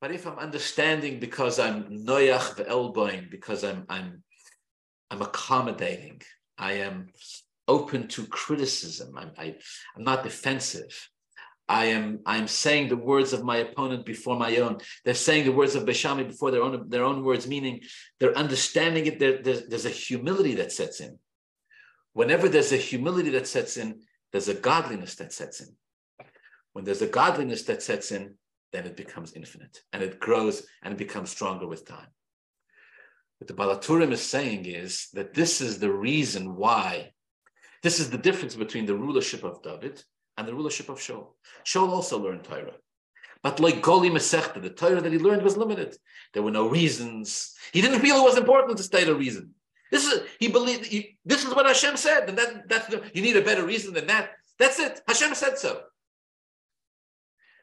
[0.00, 4.22] But if I'm understanding because I'm noyach ve'elboing, because I'm I'm
[5.10, 6.22] I'm accommodating,
[6.56, 7.08] I am
[7.68, 9.16] open to criticism.
[9.18, 9.54] I'm I, am
[9.94, 11.10] i am not defensive.
[11.70, 14.78] I am I'm saying the words of my opponent before my own.
[15.04, 17.82] They're saying the words of Beis Shammai before their own their own words, meaning
[18.18, 19.20] they're understanding it.
[19.20, 21.20] There, there's, there's a humility that sets in.
[22.12, 24.00] Whenever there's a humility that sets in,
[24.32, 25.68] there's a godliness that sets in.
[26.72, 28.34] When there's a godliness that sets in,
[28.72, 32.08] then it becomes infinite and it grows and it becomes stronger with time.
[33.38, 37.12] What the Baal HaTurim is saying is that this is the reason why,
[37.84, 40.02] this is the difference between the rulership of David
[40.40, 41.28] and the rulership of Shaul.
[41.64, 42.74] Shaul also learned Torah.
[43.42, 45.96] But like Goli Masechta, the Torah that he learned was limited.
[46.34, 47.54] There were no reasons.
[47.72, 49.54] He didn't feel it was important to state a reason.
[49.90, 50.86] This is he believed.
[50.86, 53.94] He, this is what Hashem said, and that that's the, you need a better reason
[53.94, 54.30] than that.
[54.58, 55.00] That's it.
[55.08, 55.82] Hashem said so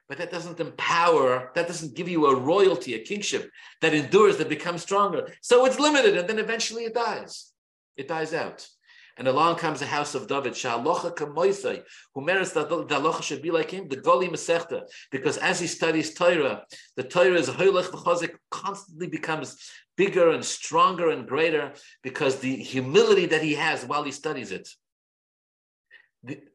[0.08, 3.52] but that doesn't empower, that doesn't give you a royalty, a kingship
[3.82, 5.34] that endures, that becomes stronger.
[5.42, 7.52] So it's limited, and then eventually it dies.
[7.98, 8.68] It dies out.
[9.18, 13.52] And along comes the house of David, Sha'alocha Kamoisai, who merits that the should be
[13.52, 16.64] like him, the Goli Masechta, because as he studies Torah,
[16.96, 19.58] the Torah is Hoylech V'chozik constantly becomes
[19.96, 24.70] bigger and stronger and greater because the humility that he has while he studies it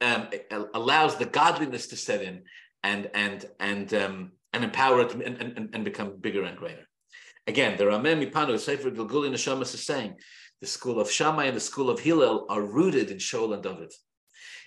[0.00, 0.28] um,
[0.74, 2.42] allows the godliness to set in
[2.82, 6.86] and and and um, and empower it and, and, and become bigger and greater.
[7.46, 10.14] Again, the Rema MiPano, Sefer Gilguli Neshamas is saying
[10.62, 13.92] the school of Shammai and the school of Hillel are rooted in Shaul and David.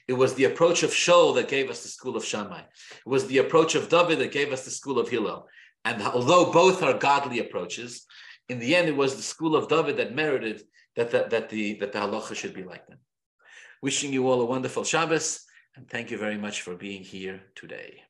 [0.09, 2.59] It was the approach of Shaul that gave us the school of Shammai.
[2.59, 5.47] It was the approach of David that gave us the school of Hillel.
[5.85, 8.05] And although both are godly approaches,
[8.49, 10.63] in the end, it was the school of David that merited
[10.97, 12.99] that, that, that, the, that the halacha should be like them.
[13.81, 15.45] Wishing you all a wonderful Shabbos,
[15.77, 18.04] and thank you very much for being here today.